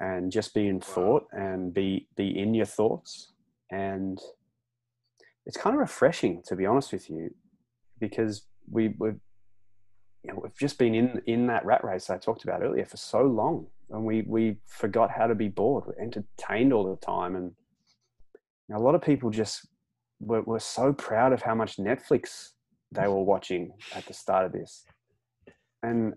And 0.00 0.30
just 0.30 0.54
be 0.54 0.68
in 0.68 0.80
thought 0.80 1.26
and 1.32 1.72
be 1.72 2.08
be 2.16 2.38
in 2.38 2.54
your 2.54 2.66
thoughts. 2.66 3.32
And 3.70 4.20
it's 5.46 5.56
kind 5.56 5.74
of 5.74 5.80
refreshing 5.80 6.42
to 6.46 6.56
be 6.56 6.66
honest 6.66 6.92
with 6.92 7.08
you 7.08 7.34
because 7.98 8.46
we 8.70 8.94
we've 8.98 9.20
you 10.22 10.32
know, 10.32 10.40
we've 10.42 10.58
just 10.58 10.78
been 10.78 10.94
in 10.94 11.22
in 11.26 11.46
that 11.46 11.64
rat 11.64 11.84
race 11.84 12.10
I 12.10 12.18
talked 12.18 12.44
about 12.44 12.62
earlier 12.62 12.84
for 12.84 12.96
so 12.96 13.22
long, 13.22 13.66
and 13.90 14.04
we 14.04 14.22
we 14.26 14.56
forgot 14.66 15.10
how 15.10 15.26
to 15.26 15.34
be 15.34 15.48
bored. 15.48 15.84
We're 15.86 16.02
entertained 16.02 16.72
all 16.72 16.88
the 16.88 16.96
time, 17.04 17.36
and 17.36 17.52
you 18.68 18.74
know, 18.74 18.80
a 18.80 18.84
lot 18.84 18.94
of 18.94 19.02
people 19.02 19.30
just 19.30 19.66
were, 20.20 20.42
were 20.42 20.60
so 20.60 20.92
proud 20.92 21.32
of 21.32 21.42
how 21.42 21.54
much 21.54 21.76
Netflix 21.76 22.50
they 22.92 23.06
were 23.08 23.22
watching 23.22 23.72
at 23.94 24.06
the 24.06 24.14
start 24.14 24.46
of 24.46 24.52
this, 24.52 24.84
and 25.82 26.14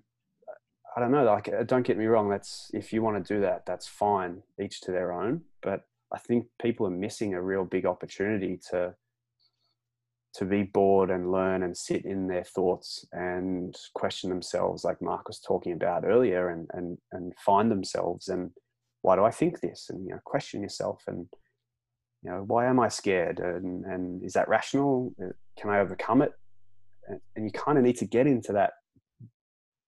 I 0.96 1.00
don't 1.00 1.12
know. 1.12 1.24
Like, 1.24 1.50
uh, 1.50 1.64
don't 1.64 1.86
get 1.86 1.98
me 1.98 2.06
wrong. 2.06 2.30
That's 2.30 2.72
if 2.74 2.92
you 2.92 3.02
want 3.02 3.24
to 3.24 3.34
do 3.34 3.42
that, 3.42 3.66
that's 3.66 3.88
fine. 3.88 4.42
Each 4.62 4.82
to 4.82 4.92
their 4.92 5.12
own. 5.12 5.42
But 5.62 5.82
I 6.14 6.18
think 6.18 6.48
people 6.62 6.88
are 6.88 6.92
missing 6.92 7.34
a 7.34 7.42
real 7.42 7.66
big 7.66 7.86
opportunity 7.86 8.60
to 8.72 8.96
to 10.36 10.46
be 10.46 10.64
bored 10.64 11.10
and 11.10 11.32
learn 11.32 11.64
and 11.64 11.76
sit 11.76 12.06
in 12.06 12.28
their 12.28 12.44
thoughts 12.44 13.06
and 13.12 13.76
question 13.96 14.30
themselves 14.30 14.84
like 14.84 15.02
mark 15.02 15.28
was 15.28 15.40
talking 15.40 15.74
about 15.74 16.06
earlier 16.06 16.50
and 16.50 16.68
and 16.74 16.98
and 17.12 17.34
find 17.40 17.72
themselves 17.72 18.28
and 18.28 18.52
why 19.02 19.16
do 19.16 19.24
i 19.24 19.32
think 19.32 19.60
this? 19.60 19.88
And 19.90 20.06
you 20.06 20.12
know 20.12 20.20
question 20.24 20.62
yourself 20.62 21.04
and 21.08 21.28
you 22.24 22.32
know 22.32 22.44
why 22.48 22.66
am 22.66 22.80
i 22.80 22.88
scared? 22.88 23.40
And 23.40 23.86
and 23.86 24.24
is 24.24 24.34
that 24.34 24.50
rational? 24.50 25.14
Uh, 25.22 25.30
can 25.58 25.70
i 25.70 25.80
overcome 25.80 26.22
it? 26.22 26.34
And 27.36 27.46
you 27.46 27.52
kind 27.52 27.78
of 27.78 27.84
need 27.84 27.98
to 27.98 28.06
get 28.06 28.28
into 28.28 28.54
that 28.54 28.74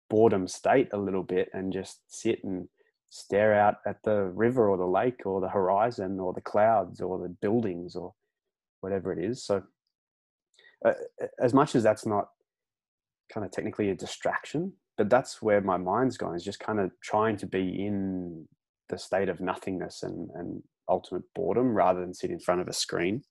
boredom 0.10 0.48
state 0.48 0.90
a 0.94 0.98
little 0.98 1.24
bit 1.24 1.50
and 1.54 1.74
just 1.74 2.02
sit 2.08 2.44
and 2.44 2.68
stare 3.10 3.54
out 3.54 3.76
at 3.86 4.02
the 4.04 4.24
river 4.26 4.70
or 4.70 4.78
the 4.78 4.86
lake 4.86 5.26
or 5.26 5.42
the 5.42 5.50
horizon 5.50 6.20
or 6.20 6.32
the 6.32 6.42
clouds 6.42 7.02
or 7.02 7.20
the 7.20 7.30
buildings 7.42 7.96
or 7.96 8.14
whatever 8.82 9.12
it 9.12 9.24
is. 9.24 9.44
So 9.44 9.64
uh, 10.86 10.94
as 11.40 11.54
much 11.54 11.76
as 11.76 11.84
that's 11.84 12.06
not 12.06 12.30
kind 13.34 13.46
of 13.46 13.52
technically 13.52 13.90
a 13.90 13.96
distraction 13.96 14.74
but 15.00 15.10
that's 15.10 15.42
where 15.42 15.62
my 15.62 15.78
mind's 15.78 16.18
gone 16.18 16.36
is 16.36 16.44
just 16.44 16.60
kind 16.60 16.78
of 16.78 16.92
trying 17.02 17.38
to 17.38 17.48
be 17.48 17.86
in 17.86 18.46
the 18.90 18.98
state 18.98 19.30
of 19.30 19.40
nothingness 19.40 20.04
and, 20.04 20.30
and 20.36 20.62
ultimate 20.90 21.24
boredom 21.34 21.74
rather 21.74 22.02
than 22.02 22.14
sit 22.14 22.32
in 22.32 22.40
front 22.40 22.60
of 22.60 22.68
a 22.68 22.74
screen. 22.74 23.24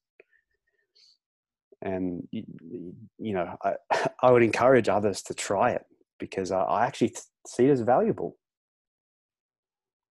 And 1.82 2.26
you, 2.32 2.44
you 3.18 3.34
know 3.34 3.54
I, 3.62 3.74
I 4.22 4.30
would 4.30 4.42
encourage 4.42 4.88
others 4.88 5.20
to 5.24 5.34
try 5.34 5.72
it 5.72 5.82
because 6.18 6.50
I, 6.50 6.62
I 6.62 6.86
actually 6.86 7.14
see 7.46 7.66
it 7.66 7.70
as 7.70 7.82
valuable. 7.82 8.38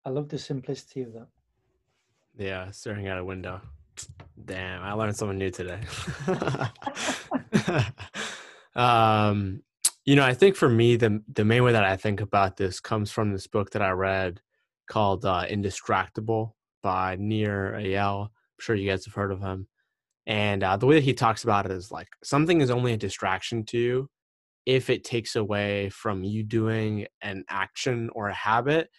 I 0.06 0.12
love 0.12 0.30
the 0.30 0.38
simplicity 0.38 1.02
of 1.02 1.14
that. 1.14 1.28
Yeah 2.38 2.70
staring 2.70 3.08
out 3.08 3.18
a 3.18 3.26
window 3.26 3.62
damn 4.46 4.82
i 4.84 4.94
learned 4.94 5.16
something 5.16 5.38
new 5.38 5.52
today 5.52 5.80
um 8.76 9.62
you 10.06 10.16
know 10.16 10.24
i 10.24 10.34
think 10.34 10.56
for 10.56 10.70
me 10.70 10.96
the 10.96 11.22
the 11.34 11.46
main 11.46 11.64
way 11.64 11.72
that 11.72 11.84
i 11.84 11.96
think 11.96 12.22
about 12.22 12.58
this 12.58 12.80
comes 12.80 13.12
from 13.12 13.32
this 13.32 13.48
book 13.48 13.72
that 13.72 13.82
i 13.82 13.90
read 13.90 14.42
called 14.88 15.26
uh, 15.26 15.46
indistractable 15.50 16.54
by 16.82 17.18
Nir 17.20 17.74
Eyal. 17.78 18.24
I'm 18.26 18.30
sure 18.60 18.76
you 18.76 18.90
guys 18.90 19.06
have 19.06 19.14
heard 19.14 19.32
of 19.32 19.42
him. 19.42 19.68
And 20.26 20.64
uh, 20.64 20.78
the 20.78 20.86
way 20.86 20.96
that 20.96 21.04
he 21.04 21.14
talks 21.14 21.44
about 21.44 21.66
it 21.66 21.72
is 21.72 21.92
like 21.92 22.08
something 22.24 22.62
is 22.62 22.70
only 22.70 22.94
a 22.94 22.98
distraction 22.98 23.64
to 23.66 23.78
you 23.78 24.10
if 24.66 24.90
it 24.90 25.04
takes 25.06 25.36
away 25.36 25.90
from 25.90 26.24
you 26.24 26.44
doing 26.44 27.08
an 27.22 27.44
action 27.50 28.10
or 28.14 28.28
a 28.28 28.34
habit 28.34 28.90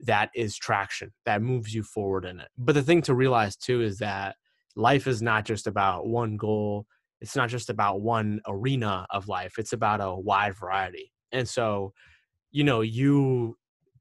that 0.00 0.30
is 0.34 0.56
traction, 0.56 1.12
that 1.24 1.42
moves 1.42 1.74
you 1.74 1.82
forward 1.82 2.24
in 2.24 2.40
it. 2.40 2.48
But 2.58 2.74
the 2.74 2.82
thing 2.82 3.02
to 3.02 3.14
realize 3.14 3.56
too 3.56 3.82
is 3.82 3.98
that 3.98 4.36
life 4.74 5.06
is 5.06 5.22
not 5.22 5.44
just 5.44 5.66
about 5.66 6.06
one 6.06 6.36
goal, 6.36 6.86
it's 7.20 7.36
not 7.36 7.48
just 7.48 7.70
about 7.70 8.02
one 8.02 8.40
arena 8.46 9.06
of 9.10 9.28
life, 9.28 9.54
it's 9.58 9.72
about 9.72 10.00
a 10.00 10.14
wide 10.14 10.56
variety. 10.56 11.12
And 11.32 11.48
so, 11.48 11.92
you 12.50 12.64
know, 12.64 12.82
you 12.82 13.56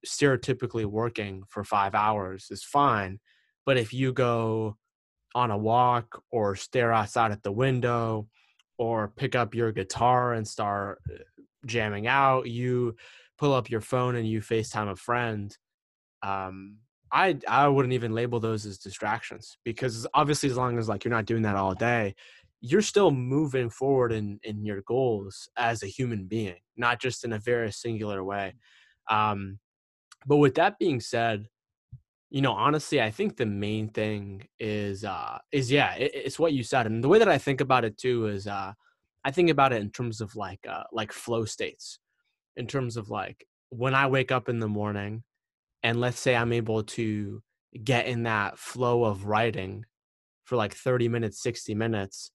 stereotypically 0.05 0.85
working 0.85 1.43
for 1.47 1.63
five 1.63 1.95
hours 1.95 2.47
is 2.51 2.63
fine. 2.63 3.19
But 3.65 3.77
if 3.77 3.93
you 3.93 4.13
go 4.13 4.77
on 5.33 5.51
a 5.51 5.57
walk 5.57 6.21
or 6.31 6.55
stare 6.55 6.93
outside 6.93 7.31
at 7.31 7.43
the 7.43 7.51
window 7.51 8.27
or 8.77 9.09
pick 9.15 9.35
up 9.35 9.55
your 9.55 9.71
guitar 9.71 10.33
and 10.33 10.47
start 10.47 11.01
uh, 11.11 11.17
jamming 11.65 12.07
out, 12.07 12.47
you 12.47 12.95
pull 13.37 13.53
up 13.53 13.69
your 13.69 13.81
phone 13.81 14.15
and 14.15 14.27
you 14.27 14.39
FaceTime 14.39 14.91
a 14.91 14.95
friend. 14.95 15.57
Um, 16.23 16.77
I 17.11 17.37
I 17.47 17.67
wouldn't 17.67 17.93
even 17.93 18.13
label 18.13 18.39
those 18.39 18.65
as 18.65 18.77
distractions 18.77 19.57
because 19.63 20.07
obviously 20.13 20.49
as 20.49 20.57
long 20.57 20.77
as 20.77 20.89
like 20.89 21.05
you're 21.05 21.13
not 21.13 21.25
doing 21.25 21.43
that 21.43 21.55
all 21.55 21.73
day, 21.73 22.15
you're 22.61 22.81
still 22.81 23.11
moving 23.11 23.69
forward 23.69 24.11
in 24.11 24.39
in 24.43 24.65
your 24.65 24.81
goals 24.81 25.49
as 25.57 25.83
a 25.83 25.87
human 25.87 26.25
being, 26.25 26.57
not 26.77 26.99
just 26.99 27.23
in 27.23 27.33
a 27.33 27.39
very 27.39 27.71
singular 27.71 28.23
way. 28.23 28.53
Um, 29.09 29.59
but 30.25 30.37
with 30.37 30.55
that 30.55 30.79
being 30.79 30.99
said, 30.99 31.47
you 32.29 32.41
know, 32.41 32.53
honestly, 32.53 33.01
I 33.01 33.11
think 33.11 33.37
the 33.37 33.45
main 33.45 33.89
thing 33.89 34.47
is 34.59 35.05
uh 35.05 35.37
is 35.51 35.71
yeah, 35.71 35.93
it, 35.95 36.11
it's 36.13 36.39
what 36.39 36.53
you 36.53 36.63
said. 36.63 36.85
And 36.87 37.03
the 37.03 37.07
way 37.07 37.19
that 37.19 37.29
I 37.29 37.37
think 37.37 37.61
about 37.61 37.85
it 37.85 37.97
too 37.97 38.27
is 38.27 38.47
uh 38.47 38.73
I 39.23 39.31
think 39.31 39.49
about 39.49 39.73
it 39.73 39.81
in 39.81 39.91
terms 39.91 40.21
of 40.21 40.35
like 40.35 40.59
uh 40.67 40.83
like 40.91 41.13
flow 41.13 41.45
states. 41.45 41.99
In 42.57 42.67
terms 42.67 42.97
of 42.97 43.09
like 43.09 43.45
when 43.69 43.93
I 43.93 44.07
wake 44.07 44.31
up 44.31 44.49
in 44.49 44.59
the 44.59 44.67
morning 44.67 45.23
and 45.85 46.01
let's 46.01 46.19
say 46.19 46.35
I'm 46.35 46.51
able 46.51 46.83
to 46.83 47.41
get 47.83 48.07
in 48.07 48.23
that 48.23 48.59
flow 48.59 49.05
of 49.05 49.25
writing 49.25 49.85
for 50.43 50.57
like 50.57 50.73
30 50.73 51.07
minutes, 51.07 51.41
60 51.41 51.75
minutes, 51.75 52.31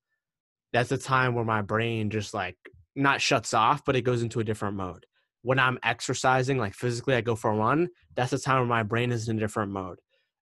that's 0.72 0.92
a 0.92 0.98
time 0.98 1.34
where 1.34 1.44
my 1.44 1.60
brain 1.60 2.10
just 2.10 2.32
like 2.32 2.56
not 2.96 3.20
shuts 3.20 3.52
off, 3.52 3.84
but 3.84 3.96
it 3.96 4.02
goes 4.02 4.22
into 4.22 4.40
a 4.40 4.44
different 4.44 4.76
mode 4.76 5.04
when 5.42 5.58
I'm 5.58 5.78
exercising, 5.82 6.58
like 6.58 6.74
physically, 6.74 7.14
I 7.14 7.20
go 7.20 7.34
for 7.34 7.50
a 7.50 7.56
run, 7.56 7.88
that's 8.14 8.30
the 8.30 8.38
time 8.38 8.58
where 8.58 8.66
my 8.66 8.82
brain 8.82 9.10
is 9.10 9.28
in 9.28 9.36
a 9.36 9.40
different 9.40 9.72
mode. 9.72 9.98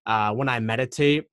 Uh, 0.07 0.33
when 0.33 0.49
I 0.49 0.61
meditate, 0.61 1.25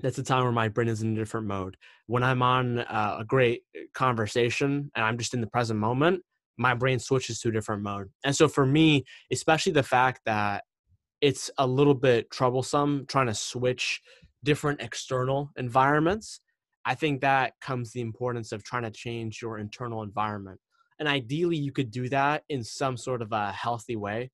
that's 0.00 0.16
the 0.16 0.22
time 0.22 0.42
where 0.42 0.52
my 0.52 0.68
brain 0.68 0.88
is 0.88 1.02
in 1.02 1.12
a 1.12 1.16
different 1.16 1.46
mode. 1.46 1.76
When 2.06 2.22
I'm 2.22 2.42
on 2.42 2.80
uh, 2.80 3.16
a 3.20 3.24
great 3.24 3.62
conversation 3.94 4.90
and 4.94 5.04
I'm 5.04 5.18
just 5.18 5.34
in 5.34 5.40
the 5.40 5.46
present 5.46 5.78
moment, 5.78 6.22
my 6.56 6.74
brain 6.74 6.98
switches 6.98 7.40
to 7.40 7.48
a 7.48 7.52
different 7.52 7.82
mode. 7.82 8.08
And 8.24 8.34
so 8.34 8.48
for 8.48 8.66
me, 8.66 9.04
especially 9.30 9.72
the 9.72 9.82
fact 9.82 10.22
that 10.26 10.64
it's 11.20 11.50
a 11.58 11.66
little 11.66 11.94
bit 11.94 12.30
troublesome 12.30 13.06
trying 13.08 13.26
to 13.26 13.34
switch 13.34 14.00
different 14.44 14.80
external 14.80 15.50
environments, 15.56 16.40
I 16.84 16.94
think 16.94 17.20
that 17.20 17.54
comes 17.60 17.92
the 17.92 18.00
importance 18.00 18.52
of 18.52 18.62
trying 18.62 18.84
to 18.84 18.90
change 18.90 19.42
your 19.42 19.58
internal 19.58 20.02
environment 20.02 20.60
and 20.98 21.08
ideally 21.08 21.56
you 21.56 21.72
could 21.72 21.90
do 21.90 22.08
that 22.08 22.44
in 22.48 22.62
some 22.62 22.96
sort 22.96 23.22
of 23.22 23.32
a 23.32 23.52
healthy 23.52 23.96
way 23.96 24.30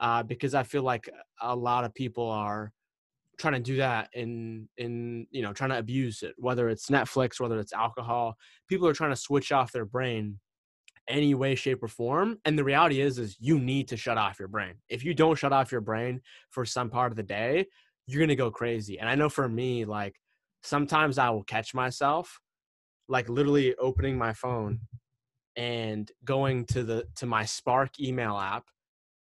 uh, 0.00 0.22
because 0.22 0.54
i 0.54 0.62
feel 0.62 0.82
like 0.82 1.08
a 1.42 1.54
lot 1.54 1.84
of 1.84 1.94
people 1.94 2.28
are 2.28 2.72
trying 3.38 3.54
to 3.54 3.60
do 3.60 3.76
that 3.76 4.08
in 4.14 4.68
in 4.78 5.26
you 5.30 5.42
know 5.42 5.52
trying 5.52 5.70
to 5.70 5.78
abuse 5.78 6.22
it 6.22 6.34
whether 6.38 6.68
it's 6.68 6.88
netflix 6.90 7.40
whether 7.40 7.58
it's 7.58 7.72
alcohol. 7.72 8.36
People 8.68 8.88
are 8.88 8.92
trying 8.92 9.12
to 9.12 9.16
switch 9.16 9.52
off 9.52 9.70
their 9.70 9.84
brain 9.84 10.40
any 11.08 11.34
way 11.34 11.54
shape 11.54 11.82
or 11.82 11.88
form 11.88 12.38
and 12.44 12.58
the 12.58 12.64
reality 12.64 13.00
is 13.00 13.18
is 13.18 13.36
you 13.40 13.58
need 13.58 13.88
to 13.88 13.96
shut 13.96 14.18
off 14.18 14.38
your 14.38 14.48
brain. 14.48 14.74
If 14.88 15.04
you 15.04 15.14
don't 15.14 15.38
shut 15.38 15.52
off 15.52 15.72
your 15.72 15.80
brain 15.80 16.20
for 16.50 16.64
some 16.64 16.90
part 16.90 17.12
of 17.12 17.16
the 17.16 17.22
day 17.22 17.66
you're 18.06 18.26
to 18.26 18.34
go 18.34 18.50
crazy 18.50 18.98
and 18.98 19.06
i 19.06 19.14
know 19.14 19.28
for 19.28 19.46
me 19.46 19.84
like 19.84 20.14
sometimes 20.62 21.18
i 21.18 21.28
will 21.28 21.42
catch 21.42 21.74
myself 21.74 22.40
like 23.08 23.28
literally 23.28 23.74
opening 23.76 24.16
my 24.16 24.32
phone 24.32 24.80
and 25.56 26.10
going 26.24 26.64
to 26.66 26.84
the 26.84 27.04
to 27.16 27.26
my 27.26 27.44
Spark 27.44 27.98
email 28.00 28.38
app, 28.38 28.64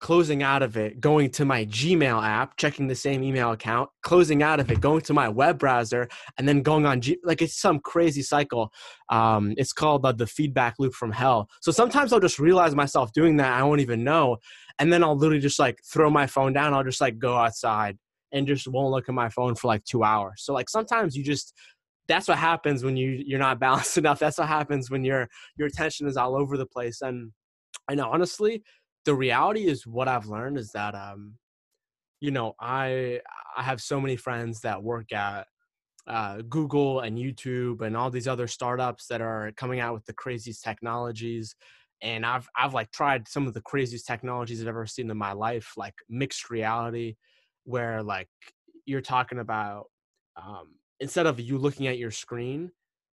closing 0.00 0.42
out 0.42 0.62
of 0.62 0.76
it, 0.76 1.00
going 1.00 1.30
to 1.30 1.44
my 1.44 1.64
Gmail 1.64 2.22
app, 2.22 2.56
checking 2.56 2.86
the 2.86 2.94
same 2.94 3.22
email 3.22 3.52
account, 3.52 3.88
closing 4.02 4.42
out 4.42 4.60
of 4.60 4.70
it, 4.70 4.80
going 4.80 5.00
to 5.02 5.14
my 5.14 5.28
web 5.28 5.58
browser, 5.58 6.08
and 6.38 6.48
then 6.48 6.62
going 6.62 6.84
on 6.86 7.00
G- 7.00 7.18
like 7.24 7.42
it's 7.42 7.58
some 7.58 7.80
crazy 7.80 8.22
cycle. 8.22 8.72
Um, 9.08 9.54
it's 9.56 9.72
called 9.72 10.04
uh, 10.04 10.12
the 10.12 10.26
feedback 10.26 10.74
loop 10.78 10.94
from 10.94 11.12
hell. 11.12 11.48
So 11.62 11.72
sometimes 11.72 12.12
I'll 12.12 12.20
just 12.20 12.38
realize 12.38 12.74
myself 12.74 13.12
doing 13.12 13.36
that 13.38 13.52
I 13.52 13.62
won't 13.62 13.80
even 13.80 14.04
know, 14.04 14.36
and 14.78 14.92
then 14.92 15.02
I'll 15.02 15.16
literally 15.16 15.40
just 15.40 15.58
like 15.58 15.80
throw 15.90 16.10
my 16.10 16.26
phone 16.26 16.52
down. 16.52 16.74
I'll 16.74 16.84
just 16.84 17.00
like 17.00 17.18
go 17.18 17.36
outside 17.36 17.98
and 18.32 18.46
just 18.46 18.68
won't 18.68 18.90
look 18.90 19.08
at 19.08 19.14
my 19.14 19.28
phone 19.28 19.54
for 19.54 19.68
like 19.68 19.84
two 19.84 20.04
hours. 20.04 20.42
So 20.44 20.52
like 20.52 20.68
sometimes 20.68 21.16
you 21.16 21.24
just 21.24 21.54
that's 22.08 22.28
what 22.28 22.38
happens 22.38 22.84
when 22.84 22.96
you 22.96 23.22
you're 23.26 23.38
not 23.38 23.58
balanced 23.66 23.98
enough 23.98 24.18
that's 24.18 24.38
what 24.38 24.46
happens 24.46 24.90
when 24.90 25.02
your 25.02 25.28
your 25.56 25.66
attention 25.66 26.06
is 26.06 26.16
all 26.16 26.36
over 26.36 26.56
the 26.56 26.66
place 26.66 27.00
and 27.02 27.32
and 27.88 28.00
honestly 28.00 28.62
the 29.06 29.14
reality 29.14 29.66
is 29.66 29.86
what 29.86 30.08
i've 30.08 30.26
learned 30.26 30.58
is 30.58 30.70
that 30.72 30.94
um 30.94 31.34
you 32.20 32.30
know 32.30 32.54
i 32.60 33.20
i 33.56 33.62
have 33.62 33.80
so 33.80 34.00
many 34.00 34.16
friends 34.16 34.60
that 34.60 34.82
work 34.82 35.12
at 35.12 35.46
uh, 36.06 36.40
google 36.48 37.00
and 37.00 37.18
youtube 37.18 37.80
and 37.80 37.96
all 37.96 38.10
these 38.10 38.28
other 38.28 38.46
startups 38.46 39.06
that 39.08 39.20
are 39.20 39.50
coming 39.56 39.80
out 39.80 39.94
with 39.94 40.04
the 40.04 40.12
craziest 40.12 40.62
technologies 40.62 41.56
and 42.02 42.24
i've 42.24 42.48
i've 42.56 42.74
like 42.74 42.90
tried 42.92 43.26
some 43.26 43.46
of 43.46 43.54
the 43.54 43.62
craziest 43.62 44.06
technologies 44.06 44.60
i've 44.60 44.68
ever 44.68 44.86
seen 44.86 45.10
in 45.10 45.16
my 45.16 45.32
life 45.32 45.72
like 45.76 45.94
mixed 46.08 46.48
reality 46.48 47.16
where 47.64 48.04
like 48.04 48.28
you're 48.84 49.00
talking 49.00 49.40
about 49.40 49.86
um, 50.36 50.76
instead 51.00 51.26
of 51.26 51.40
you 51.40 51.58
looking 51.58 51.86
at 51.86 51.98
your 51.98 52.10
screen, 52.10 52.70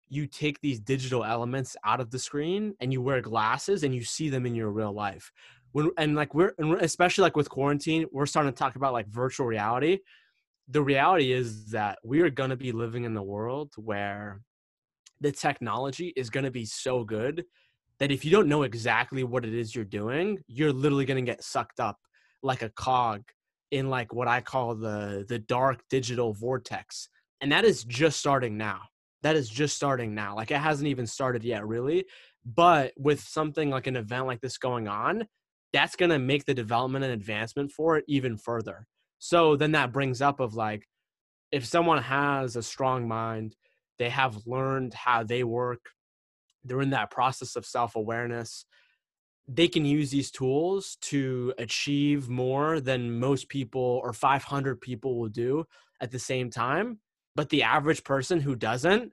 you 0.10 0.26
take 0.26 0.60
these 0.62 0.80
digital 0.80 1.24
elements 1.24 1.76
out 1.84 2.00
of 2.00 2.12
the 2.12 2.20
screen 2.20 2.74
and 2.80 2.94
you 2.94 3.02
wear 3.02 3.22
glasses 3.22 3.84
and 3.84 3.94
you 3.94 4.04
see 4.04 4.30
them 4.30 4.46
in 4.46 4.56
your 4.56 4.72
real 4.72 4.94
life. 4.94 5.32
When 5.72 5.92
and 5.98 6.16
like 6.16 6.34
we're 6.34 6.54
especially 6.80 7.24
like 7.24 7.36
with 7.36 7.50
quarantine, 7.50 8.06
we're 8.12 8.26
starting 8.26 8.52
to 8.52 8.58
talk 8.58 8.76
about 8.76 8.94
like 8.94 9.08
virtual 9.08 9.46
reality. 9.46 10.00
The 10.70 10.82
reality 10.82 11.32
is 11.32 11.72
that 11.72 12.00
we 12.04 12.22
are 12.22 12.30
going 12.30 12.50
to 12.50 12.58
be 12.58 12.72
living 12.72 13.04
in 13.04 13.14
the 13.14 13.24
world 13.24 13.74
where 13.78 14.42
the 15.22 15.32
technology 15.32 16.14
is 16.16 16.30
going 16.30 16.44
to 16.44 16.52
be 16.52 16.66
so 16.66 17.04
good 17.04 17.46
that 18.00 18.12
if 18.12 18.24
you 18.24 18.32
don't 18.32 18.48
know 18.48 18.64
exactly 18.64 19.24
what 19.24 19.46
it 19.46 19.54
is 19.54 19.74
you're 19.74 19.86
doing, 19.86 20.40
you're 20.48 20.74
literally 20.74 21.06
going 21.06 21.24
to 21.24 21.32
get 21.32 21.44
sucked 21.44 21.80
up 21.80 21.98
like 22.44 22.62
a 22.62 22.70
cog 22.70 23.24
in 23.72 23.90
like 23.90 24.14
what 24.14 24.28
I 24.28 24.42
call 24.42 24.76
the 24.76 25.26
the 25.28 25.40
dark 25.40 25.82
digital 25.90 26.34
vortex 26.34 27.10
and 27.42 27.52
that 27.52 27.66
is 27.66 27.84
just 27.84 28.18
starting 28.18 28.58
now 28.58 28.82
that 29.24 29.36
is 29.36 29.50
just 29.50 29.76
starting 29.76 30.14
now. 30.14 30.36
Like 30.36 30.52
it 30.52 30.58
hasn't 30.58 30.88
even 30.88 31.08
started 31.08 31.44
yet, 31.44 31.66
really. 31.66 32.06
But 32.46 32.94
with 32.98 33.20
something 33.20 33.70
like 33.70 33.88
an 33.88 33.96
event 33.96 34.26
like 34.26 34.42
this 34.42 34.58
going 34.58 34.88
on, 34.88 35.28
that's 35.74 35.96
going 35.96 36.12
to 36.12 36.20
make 36.20 36.46
the 36.46 36.54
development 36.54 37.04
and 37.04 37.14
advancement 37.14 37.72
for 37.72 37.98
it 37.98 38.06
even 38.08 38.38
further. 38.38 38.88
So 39.20 39.56
then 39.56 39.72
that 39.74 39.92
brings 39.92 40.22
up 40.22 40.40
of 40.40 40.56
like, 40.56 40.88
if 41.52 41.66
someone 41.66 42.02
has 42.02 42.56
a 42.56 42.64
strong 42.64 43.08
mind, 43.08 43.56
they 44.00 44.10
have 44.10 44.46
learned 44.46 44.94
how 44.94 45.24
they 45.24 45.44
work, 45.44 45.80
they're 46.64 46.82
in 46.82 46.92
that 46.92 47.12
process 47.12 47.56
of 47.56 47.66
self 47.66 47.96
awareness, 47.96 48.66
they 49.48 49.68
can 49.68 49.86
use 49.86 50.12
these 50.12 50.30
tools 50.30 50.98
to 51.02 51.54
achieve 51.58 52.28
more 52.28 52.80
than 52.82 53.20
most 53.20 53.48
people 53.48 54.02
or 54.04 54.12
500 54.12 54.82
people 54.82 55.18
will 55.18 55.30
do 55.30 55.66
at 56.02 56.12
the 56.12 56.20
same 56.20 56.50
time. 56.50 57.00
But 57.36 57.50
the 57.50 57.64
average 57.64 58.04
person 58.04 58.42
who 58.42 58.56
doesn't, 58.56 59.12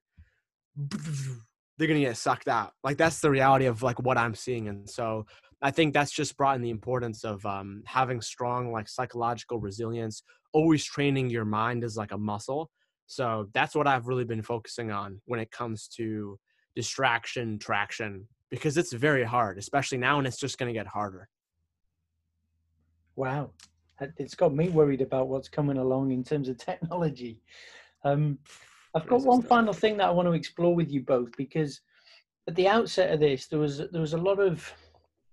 they're 1.79 1.89
going 1.89 2.01
to 2.01 2.07
get 2.07 2.17
sucked 2.17 2.49
out. 2.49 2.73
Like 2.83 2.97
that's 2.97 3.21
the 3.21 3.31
reality 3.31 3.67
of 3.67 3.83
like 3.83 4.01
what 4.03 4.19
I'm 4.19 4.35
seeing. 4.35 4.69
And 4.69 4.91
so 4.91 5.27
I 5.65 5.71
think 5.71 5.95
that's 5.95 6.13
just 6.13 6.37
brought 6.37 6.57
in 6.57 6.63
the 6.63 6.69
importance 6.69 7.25
of 7.25 7.45
um, 7.47 7.83
having 7.87 8.21
strong 8.21 8.71
like 8.71 8.87
psychological 8.87 9.59
resilience, 9.59 10.23
always 10.53 10.85
training 10.85 11.31
your 11.31 11.47
mind 11.47 11.85
as 11.85 11.97
like 11.97 12.13
a 12.13 12.19
muscle. 12.19 12.71
So 13.07 13.49
that's 13.55 13.75
what 13.75 13.87
I've 13.87 14.07
really 14.07 14.25
been 14.25 14.43
focusing 14.43 14.91
on 14.91 15.23
when 15.25 15.41
it 15.41 15.51
comes 15.51 15.89
to 15.97 16.39
distraction, 16.77 17.59
traction, 17.59 18.29
because 18.51 18.77
it's 18.77 18.93
very 18.93 19.25
hard, 19.25 19.57
especially 19.57 19.97
now, 19.97 20.19
and 20.19 20.27
it's 20.27 20.37
just 20.37 20.59
going 20.59 20.69
to 20.69 20.79
get 20.79 20.87
harder. 20.87 21.31
Wow, 23.17 23.53
it's 24.19 24.35
got 24.35 24.55
me 24.55 24.69
worried 24.69 25.01
about 25.01 25.29
what's 25.29 25.49
coming 25.49 25.79
along 25.79 26.11
in 26.11 26.23
terms 26.23 26.51
of 26.51 26.59
technology. 26.59 27.41
Um, 28.05 28.39
I've 28.95 29.07
got 29.07 29.23
one 29.23 29.41
final 29.41 29.73
thing 29.73 29.97
that 29.97 30.09
I 30.09 30.11
want 30.11 30.29
to 30.29 30.35
explore 30.35 30.75
with 30.75 30.91
you 30.91 31.01
both 31.01 31.35
because 31.39 31.81
at 32.49 32.55
the 32.55 32.69
outset 32.69 33.15
of 33.15 33.21
this, 33.21 33.47
there 33.47 33.59
was 33.59 33.79
there 33.79 34.01
was 34.03 34.13
a 34.13 34.19
lot 34.19 34.39
of 34.39 34.71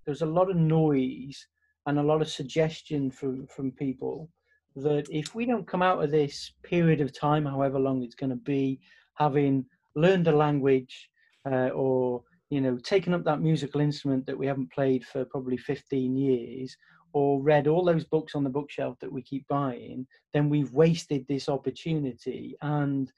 there 0.06 0.12
was 0.12 0.22
a 0.22 0.26
lot 0.26 0.50
of 0.50 0.56
noise 0.56 1.48
and 1.86 2.00
a 2.00 2.04
lot 2.04 2.22
of 2.22 2.30
suggestion 2.30 3.12
from 3.12 3.48
from 3.48 3.72
people 3.72 4.30
that 4.76 5.06
if 5.10 5.36
we 5.36 5.46
don't 5.46 5.68
come 5.68 5.82
out 5.82 6.02
of 6.02 6.12
this 6.12 6.54
period 6.64 7.02
of 7.02 7.18
time, 7.18 7.46
however 7.46 7.78
long 7.78 8.04
it's 8.04 8.16
going 8.16 8.30
to 8.30 8.36
be, 8.38 8.80
having 9.16 9.66
learned 9.96 10.28
a 10.28 10.36
language 10.36 11.10
uh, 11.46 11.70
or 11.70 12.24
you 12.50 12.62
know 12.62 12.78
taken 12.78 13.14
up 13.14 13.24
that 13.24 13.42
musical 13.42 13.82
instrument 13.82 14.26
that 14.26 14.38
we 14.38 14.48
haven't 14.48 14.72
played 14.72 15.06
for 15.06 15.26
probably 15.26 15.58
15 15.58 16.16
years 16.16 16.76
or 17.14 17.42
read 17.42 17.68
all 17.68 17.84
those 17.84 18.06
books 18.06 18.36
on 18.36 18.44
the 18.44 18.50
bookshelf 18.50 18.98
that 19.02 19.12
we 19.12 19.22
keep 19.22 19.46
buying 19.50 20.08
then 20.34 20.50
we've 20.50 20.72
wasted 20.72 21.26
this 21.28 21.50
opportunity. 21.50 22.56
And 22.62 23.12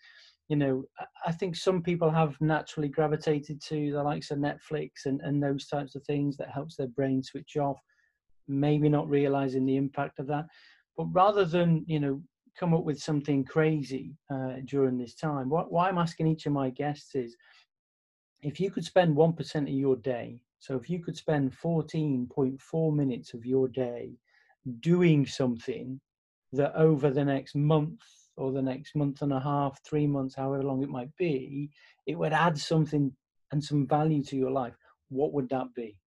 you 0.50 0.56
know 0.56 0.84
i 1.26 1.32
think 1.32 1.56
some 1.56 1.82
people 1.82 2.10
have 2.10 2.40
naturally 2.42 2.90
gravitated 2.90 3.62
to 3.62 3.92
the 3.92 4.04
likes 4.04 4.30
of 4.30 4.38
netflix 4.38 5.06
and, 5.06 5.22
and 5.22 5.42
those 5.42 5.68
types 5.68 5.96
of 5.96 6.04
things 6.04 6.36
that 6.38 6.52
helps 6.52 6.76
their 6.76 6.88
brain 6.88 7.24
switch 7.24 7.58
off 7.58 7.80
maybe 8.48 8.90
not 8.90 9.10
realizing 9.10 9.66
the 9.66 9.78
impact 9.78 10.20
of 10.20 10.28
that. 10.28 10.46
But 10.98 11.06
rather 11.12 11.46
than 11.46 11.86
you 11.88 12.00
know 12.00 12.22
come 12.58 12.74
up 12.74 12.84
with 12.84 13.00
something 13.00 13.44
crazy 13.44 14.16
uh, 14.32 14.58
during 14.66 14.96
this 14.96 15.16
time 15.16 15.50
what, 15.50 15.72
why 15.72 15.90
i'm 15.90 15.98
asking 15.98 16.28
each 16.28 16.46
of 16.46 16.54
my 16.54 16.70
guests 16.70 17.16
is 17.16 17.36
if 18.44 18.60
you 18.60 18.70
could 18.70 18.86
spend 18.86 19.18
1% 19.18 19.56
of 19.56 19.68
your 19.70 19.96
day 19.96 20.40
so 20.60 20.76
if 20.76 20.88
you 20.88 21.00
could 21.00 21.18
spend 21.18 21.52
14.4 21.52 22.96
minutes 22.96 23.34
of 23.34 23.44
your 23.44 23.68
day 23.68 24.12
doing 24.82 25.26
something 25.26 26.00
that 26.52 26.76
over 26.76 27.10
the 27.10 27.26
next 27.26 27.56
month 27.56 28.00
or 28.36 28.52
the 28.52 28.62
next 28.62 28.96
month 28.96 29.22
and 29.22 29.32
a 29.34 29.40
half, 29.40 29.80
three 29.84 30.08
months, 30.08 30.36
however 30.36 30.64
long 30.64 30.84
it 30.84 30.90
might 30.90 31.16
be, 31.18 31.70
it 32.06 32.18
would 32.18 32.34
add 32.34 32.58
something 32.58 33.12
and 33.52 33.64
some 33.64 33.88
value 33.88 34.24
to 34.24 34.36
your 34.36 34.52
life, 34.52 34.76
what 35.10 35.32
would 35.34 35.48
that 35.50 35.74
be? 35.76 35.98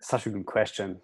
Such 0.00 0.26
a 0.26 0.30
good 0.30 0.46
question. 0.46 1.00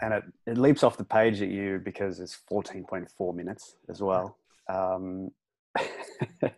And 0.00 0.14
it, 0.14 0.24
it 0.46 0.58
leaps 0.58 0.82
off 0.82 0.96
the 0.96 1.04
page 1.04 1.40
at 1.42 1.48
you 1.48 1.80
because 1.84 2.18
it's 2.18 2.36
14.4 2.50 3.34
minutes 3.34 3.76
as 3.88 4.02
well. 4.02 4.36
Um, 4.68 5.30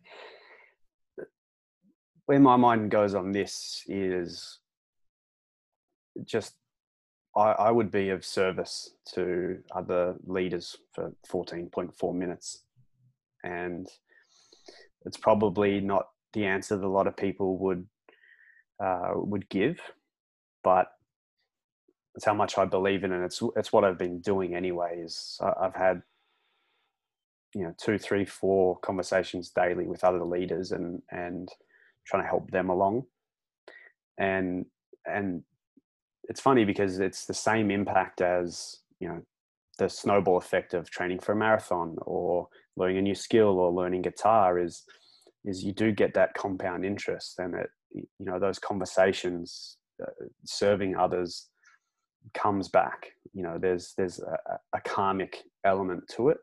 where 2.27 2.41
my 2.41 2.57
mind 2.57 2.91
goes 2.91 3.15
on 3.15 3.33
this 3.33 3.83
is 3.87 4.61
just 6.25 6.55
I, 7.37 7.53
I 7.53 7.71
would 7.71 7.91
be 7.91 8.11
of 8.11 8.25
service 8.25 8.91
to 9.15 9.59
other 9.75 10.17
leaders 10.27 10.77
for 10.93 11.13
14.4 11.29 12.15
minutes. 12.15 12.63
And 13.43 13.89
it's 15.05 15.17
probably 15.17 15.81
not 15.81 16.09
the 16.33 16.47
answer 16.47 16.77
that 16.77 16.87
a 16.87 16.89
lot 16.89 17.07
of 17.07 17.17
people 17.17 17.59
would 17.59 17.87
uh, 18.83 19.13
would 19.15 19.49
give, 19.49 19.79
but 20.65 20.89
it's 22.15 22.25
how 22.25 22.35
much 22.35 22.59
I 22.59 22.65
believe 22.65 23.05
in 23.05 23.13
it. 23.13 23.25
It's 23.25 23.43
it's 23.57 23.73
what 23.73 23.85
I've 23.85 23.99
been 23.99 24.21
doing 24.21 24.55
anyway. 24.55 25.01
Is 25.05 25.39
I've 25.61 25.75
had 25.75 26.03
you 27.55 27.63
know 27.63 27.75
two, 27.79 27.99
three, 27.99 28.25
four 28.25 28.79
conversations 28.79 29.51
daily 29.51 29.87
with 29.87 30.05
other 30.05 30.25
leaders 30.25 30.73
and 30.73 31.03
and 31.11 31.49
trying 32.07 32.23
to 32.23 32.29
help 32.29 32.51
them 32.51 32.71
along. 32.71 33.05
And 34.19 34.67
and 35.07 35.43
it's 36.29 36.41
funny 36.41 36.65
because 36.65 36.99
it's 36.99 37.27
the 37.27 37.35
same 37.35 37.71
impact 37.71 38.21
as 38.21 38.77
you 39.01 39.09
know 39.09 39.21
the 39.79 39.89
snowball 39.89 40.37
effect 40.37 40.73
of 40.73 40.91
training 40.91 41.19
for 41.19 41.33
a 41.33 41.37
marathon 41.37 41.97
or 42.03 42.49
learning 42.77 42.99
a 42.99 43.03
new 43.03 43.15
skill 43.15 43.59
or 43.59 43.73
learning 43.73 44.03
guitar 44.03 44.59
is 44.59 44.85
is 45.45 45.63
you 45.63 45.73
do 45.73 45.93
get 45.93 46.15
that 46.15 46.35
compound 46.35 46.85
interest 46.85 47.39
and 47.39 47.55
it 47.55 47.71
you 47.93 48.05
know 48.21 48.39
those 48.39 48.59
conversations 48.59 49.77
uh, 50.03 50.11
serving 50.45 50.97
others 50.97 51.49
comes 52.33 52.69
back. 52.69 53.07
You 53.33 53.43
know 53.43 53.59
there's 53.59 53.93
there's 53.97 54.21
a, 54.21 54.59
a 54.75 54.81
karmic 54.81 55.39
element 55.65 56.05
to 56.17 56.31
it. 56.31 56.39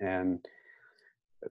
And 0.00 0.44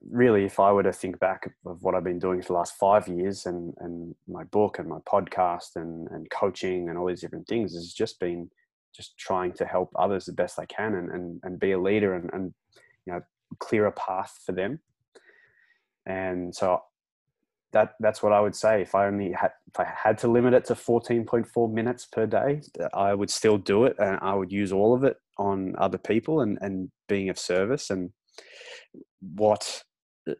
really, 0.00 0.44
if 0.44 0.58
I 0.58 0.72
were 0.72 0.82
to 0.82 0.92
think 0.92 1.18
back 1.18 1.50
of 1.66 1.82
what 1.82 1.94
I've 1.94 2.04
been 2.04 2.18
doing 2.18 2.40
for 2.40 2.48
the 2.48 2.58
last 2.58 2.76
five 2.76 3.08
years 3.08 3.46
and, 3.46 3.74
and 3.78 4.14
my 4.26 4.44
book 4.44 4.78
and 4.78 4.88
my 4.88 4.98
podcast 5.00 5.76
and, 5.76 6.08
and 6.08 6.30
coaching 6.30 6.88
and 6.88 6.98
all 6.98 7.06
these 7.06 7.20
different 7.20 7.46
things 7.46 7.74
has 7.74 7.92
just 7.92 8.18
been 8.20 8.50
just 8.94 9.16
trying 9.18 9.52
to 9.52 9.64
help 9.64 9.90
others 9.96 10.26
the 10.26 10.32
best 10.32 10.58
I 10.58 10.66
can 10.66 10.94
and, 10.94 11.10
and, 11.10 11.40
and 11.42 11.60
be 11.60 11.72
a 11.72 11.80
leader 11.80 12.14
and, 12.14 12.30
and, 12.32 12.54
you 13.06 13.12
know, 13.12 13.20
clear 13.58 13.86
a 13.86 13.92
path 13.92 14.38
for 14.44 14.52
them. 14.52 14.80
And 16.06 16.54
so 16.54 16.82
that 17.72 17.94
that's 18.00 18.22
what 18.22 18.32
I 18.32 18.40
would 18.40 18.54
say. 18.54 18.82
If 18.82 18.94
I 18.94 19.06
only 19.06 19.32
had 19.32 19.52
if 19.68 19.80
I 19.80 19.84
had 19.84 20.18
to 20.18 20.28
limit 20.28 20.52
it 20.52 20.66
to 20.66 20.74
14.4 20.74 21.72
minutes 21.72 22.06
per 22.06 22.26
day, 22.26 22.60
I 22.92 23.14
would 23.14 23.30
still 23.30 23.56
do 23.56 23.84
it 23.84 23.96
and 23.98 24.18
I 24.20 24.34
would 24.34 24.52
use 24.52 24.72
all 24.72 24.94
of 24.94 25.04
it 25.04 25.16
on 25.38 25.74
other 25.78 25.98
people 25.98 26.40
and, 26.42 26.58
and 26.60 26.90
being 27.08 27.30
of 27.30 27.38
service 27.38 27.88
and 27.88 28.10
what 29.20 29.82
uh, 30.28 30.34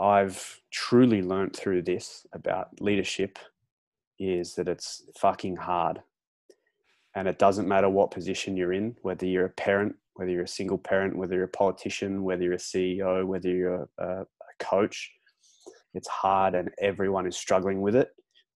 I've 0.00 0.60
truly 0.70 1.22
learned 1.22 1.54
through 1.54 1.82
this 1.82 2.26
about 2.32 2.80
leadership 2.80 3.38
is 4.18 4.54
that 4.54 4.68
it's 4.68 5.02
fucking 5.18 5.56
hard. 5.56 6.00
And 7.16 7.26
it 7.26 7.38
doesn't 7.38 7.66
matter 7.66 7.88
what 7.88 8.12
position 8.12 8.56
you're 8.56 8.72
in, 8.72 8.94
whether 9.02 9.26
you're 9.26 9.46
a 9.46 9.50
parent, 9.50 9.96
whether 10.14 10.30
you're 10.30 10.44
a 10.44 10.48
single 10.48 10.78
parent, 10.78 11.16
whether 11.16 11.34
you're 11.34 11.44
a 11.44 11.48
politician, 11.48 12.22
whether 12.22 12.44
you're 12.44 12.52
a 12.52 12.56
CEO, 12.56 13.26
whether 13.26 13.48
you're 13.48 13.88
a, 13.98 14.04
a 14.20 14.26
coach, 14.60 15.10
it's 15.94 16.08
hard 16.08 16.54
and 16.54 16.70
everyone 16.80 17.26
is 17.26 17.36
struggling 17.36 17.80
with 17.80 17.96
it. 17.96 18.10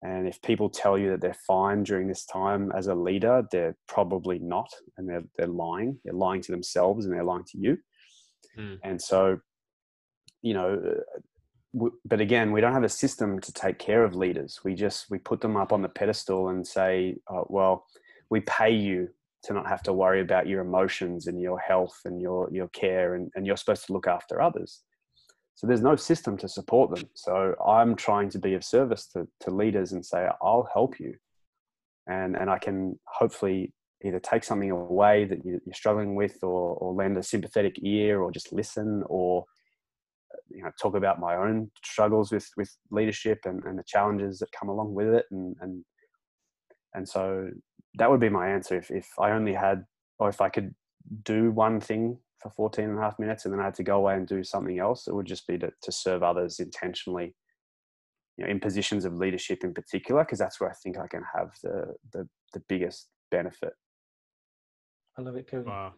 And 0.04 0.28
if 0.28 0.42
people 0.42 0.70
tell 0.70 0.98
you 0.98 1.12
that 1.12 1.22
they're 1.22 1.38
fine 1.48 1.84
during 1.84 2.08
this 2.08 2.26
time 2.26 2.72
as 2.76 2.88
a 2.88 2.96
leader, 2.96 3.44
they're 3.52 3.78
probably 3.88 4.40
not. 4.40 4.70
And 4.98 5.08
they're, 5.08 5.24
they're 5.38 5.48
lying. 5.48 6.00
They're 6.04 6.14
lying 6.14 6.42
to 6.42 6.52
themselves 6.52 7.06
and 7.06 7.14
they're 7.14 7.24
lying 7.24 7.46
to 7.52 7.58
you. 7.58 7.78
Mm. 8.58 8.80
And 8.84 9.02
so, 9.02 9.40
you 10.42 10.54
know, 10.54 10.82
uh, 11.74 11.90
but 12.04 12.20
again, 12.20 12.52
we 12.52 12.60
don't 12.60 12.74
have 12.74 12.84
a 12.84 12.90
system 12.90 13.40
to 13.40 13.54
take 13.54 13.80
care 13.80 14.04
of 14.04 14.16
leaders. 14.16 14.60
We 14.64 14.76
just 14.76 15.10
we 15.10 15.18
put 15.18 15.40
them 15.40 15.56
up 15.56 15.72
on 15.72 15.82
the 15.82 15.90
pedestal 15.90 16.50
and 16.50 16.68
say, 16.68 17.16
oh, 17.30 17.46
well, 17.50 17.86
we 18.30 18.42
pay 18.42 18.72
you 18.72 19.10
to 19.44 19.54
not 19.54 19.68
have 19.68 19.82
to 19.84 19.94
worry 19.94 20.22
about 20.22 20.48
your 20.48 20.62
emotions 20.62 21.28
and 21.28 21.42
your 21.42 21.60
health 21.60 21.98
and 22.06 22.22
your 22.22 22.50
your 22.52 22.68
care, 22.70 23.16
and, 23.16 23.32
and 23.36 23.48
you're 23.48 23.58
supposed 23.58 23.86
to 23.88 23.94
look 23.94 24.08
after 24.08 24.42
others. 24.42 24.82
So 25.56 25.68
there's 25.68 25.82
no 25.82 25.96
system 25.96 26.38
to 26.38 26.48
support 26.48 26.90
them. 26.96 27.08
So 27.14 27.54
I'm 27.66 27.96
trying 27.96 28.30
to 28.32 28.40
be 28.40 28.56
of 28.56 28.64
service 28.64 29.06
to, 29.14 29.28
to 29.42 29.52
leaders 29.52 29.92
and 29.92 30.04
say, 30.04 30.28
I'll 30.42 30.68
help 30.74 31.00
you. 31.00 31.14
And, 32.08 32.36
and 32.36 32.50
I 32.50 32.58
can 32.58 32.98
hopefully 33.06 33.72
either 34.04 34.20
take 34.20 34.44
something 34.44 34.72
away 34.72 35.26
that 35.26 35.44
you're 35.46 35.60
struggling 35.74 36.16
with 36.16 36.38
or, 36.44 36.76
or 36.76 36.94
lend 36.94 37.18
a 37.18 37.24
sympathetic 37.24 37.76
ear 37.84 38.22
or 38.22 38.32
just 38.32 38.52
listen 38.52 39.04
or 39.08 39.46
uh, 40.34 40.38
you 40.50 40.64
know 40.64 40.72
talk 40.82 40.96
about 40.96 41.20
my 41.20 41.36
own 41.36 41.70
struggles 41.84 42.32
with 42.32 42.50
with 42.58 42.76
leadership 42.90 43.40
and, 43.46 43.64
and 43.64 43.78
the 43.78 43.84
challenges 43.86 44.40
that 44.40 44.50
come 44.58 44.70
along 44.70 44.94
with 44.94 45.08
it 45.08 45.26
and 45.32 45.56
and 45.62 45.84
and 46.94 47.08
so 47.08 47.50
that 47.96 48.10
would 48.10 48.20
be 48.20 48.30
my 48.30 48.50
answer 48.50 48.78
if, 48.78 48.90
if 48.90 49.08
i 49.20 49.32
only 49.32 49.54
had 49.54 49.84
or 50.20 50.30
if 50.30 50.42
i 50.42 50.50
could 50.50 50.74
do 51.24 51.52
one 51.52 51.80
thing 51.80 52.18
for 52.42 52.50
14 52.50 52.86
and 52.86 52.98
a 52.98 53.02
half 53.02 53.20
minutes 53.20 53.46
and 53.46 53.54
then 53.54 53.62
I 53.62 53.66
had 53.66 53.76
to 53.76 53.84
go 53.84 53.98
away 53.98 54.16
and 54.16 54.28
do 54.28 54.44
something 54.44 54.80
else. 54.80 55.08
It 55.08 55.14
would 55.14 55.28
just 55.28 55.48
be 55.48 55.58
to, 55.60 55.72
to 55.82 55.92
serve 55.92 56.24
others 56.24 56.60
intentionally, 56.60 57.36
you 58.38 58.46
know, 58.46 58.52
in 58.52 58.60
positions 58.60 59.06
of 59.06 59.16
leadership 59.16 59.64
in 59.64 59.74
particular, 59.74 60.24
because 60.24 60.40
that's 60.40 60.60
where 60.60 60.70
I 60.70 60.74
think 60.74 60.98
I 60.98 61.08
can 61.08 61.24
have 61.36 61.52
the, 61.64 61.94
the, 62.14 62.28
the 62.54 62.62
biggest 62.68 63.08
benefit. 63.30 63.74
I 65.18 65.22
love 65.22 65.36
it, 65.36 65.48
Cody. 65.48 65.70
Wow. 65.70 65.94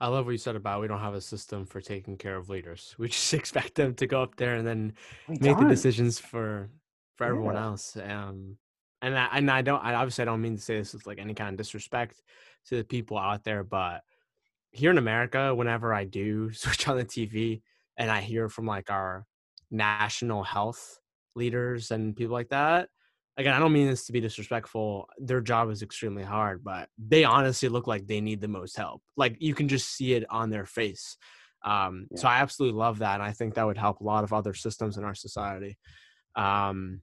I 0.00 0.08
love 0.08 0.24
what 0.24 0.32
you 0.32 0.38
said 0.38 0.56
about 0.56 0.80
we 0.80 0.88
don't 0.88 1.00
have 1.00 1.14
a 1.14 1.20
system 1.20 1.66
for 1.66 1.80
taking 1.80 2.16
care 2.16 2.36
of 2.36 2.48
leaders. 2.48 2.94
We 2.98 3.08
just 3.08 3.34
expect 3.34 3.74
them 3.74 3.94
to 3.96 4.06
go 4.06 4.22
up 4.22 4.36
there 4.36 4.56
and 4.56 4.66
then 4.66 4.94
We 5.28 5.36
make 5.40 5.58
the 5.58 5.66
decisions 5.66 6.18
for 6.18 6.70
for 7.16 7.26
everyone 7.26 7.54
Yeah. 7.54 7.64
else. 7.64 7.96
Um, 7.96 8.56
and 9.02 9.18
I 9.18 9.28
and 9.32 9.50
I 9.50 9.62
don't. 9.62 9.82
I 9.84 9.94
obviously 9.94 10.22
I 10.22 10.24
don't 10.26 10.40
mean 10.40 10.56
to 10.56 10.62
say 10.62 10.78
this 10.78 10.94
with 10.94 11.06
like 11.06 11.18
any 11.18 11.34
kind 11.34 11.50
of 11.50 11.56
disrespect 11.58 12.22
to 12.66 12.76
the 12.76 12.84
people 12.84 13.18
out 13.18 13.44
there, 13.44 13.62
but 13.64 14.02
here 14.72 14.90
in 14.90 14.98
America, 14.98 15.54
whenever 15.54 15.92
I 15.92 16.04
do 16.04 16.52
switch 16.62 16.88
on 16.88 16.96
the 16.96 17.04
TV 17.04 17.62
and 17.96 18.10
I 18.10 18.20
hear 18.20 18.48
from 18.48 18.66
like 18.66 18.90
our 18.90 19.26
national 19.70 20.42
health 20.44 20.98
leaders 21.34 21.90
and 21.90 22.16
people 22.16 22.32
like 22.34 22.48
that, 22.50 22.88
again, 23.40 23.54
I 23.54 23.58
don't 23.58 23.72
mean 23.72 23.86
this 23.86 24.06
to 24.06 24.12
be 24.12 24.20
disrespectful. 24.20 25.08
Their 25.18 25.40
job 25.40 25.70
is 25.70 25.82
extremely 25.82 26.22
hard, 26.22 26.62
but 26.62 26.88
they 26.98 27.24
honestly 27.24 27.68
look 27.68 27.86
like 27.86 28.06
they 28.06 28.20
need 28.20 28.40
the 28.40 28.48
most 28.48 28.76
help. 28.76 29.02
Like 29.16 29.36
you 29.40 29.54
can 29.54 29.68
just 29.68 29.90
see 29.96 30.14
it 30.14 30.24
on 30.30 30.50
their 30.50 30.66
face. 30.66 31.16
Um, 31.62 32.06
So 32.14 32.28
I 32.28 32.36
absolutely 32.40 32.78
love 32.78 32.98
that, 32.98 33.14
and 33.14 33.22
I 33.22 33.32
think 33.32 33.54
that 33.54 33.66
would 33.66 33.76
help 33.78 34.00
a 34.00 34.04
lot 34.04 34.24
of 34.24 34.32
other 34.32 34.54
systems 34.54 34.96
in 34.96 35.04
our 35.04 35.14
society. 35.14 35.78
Um, 36.36 37.02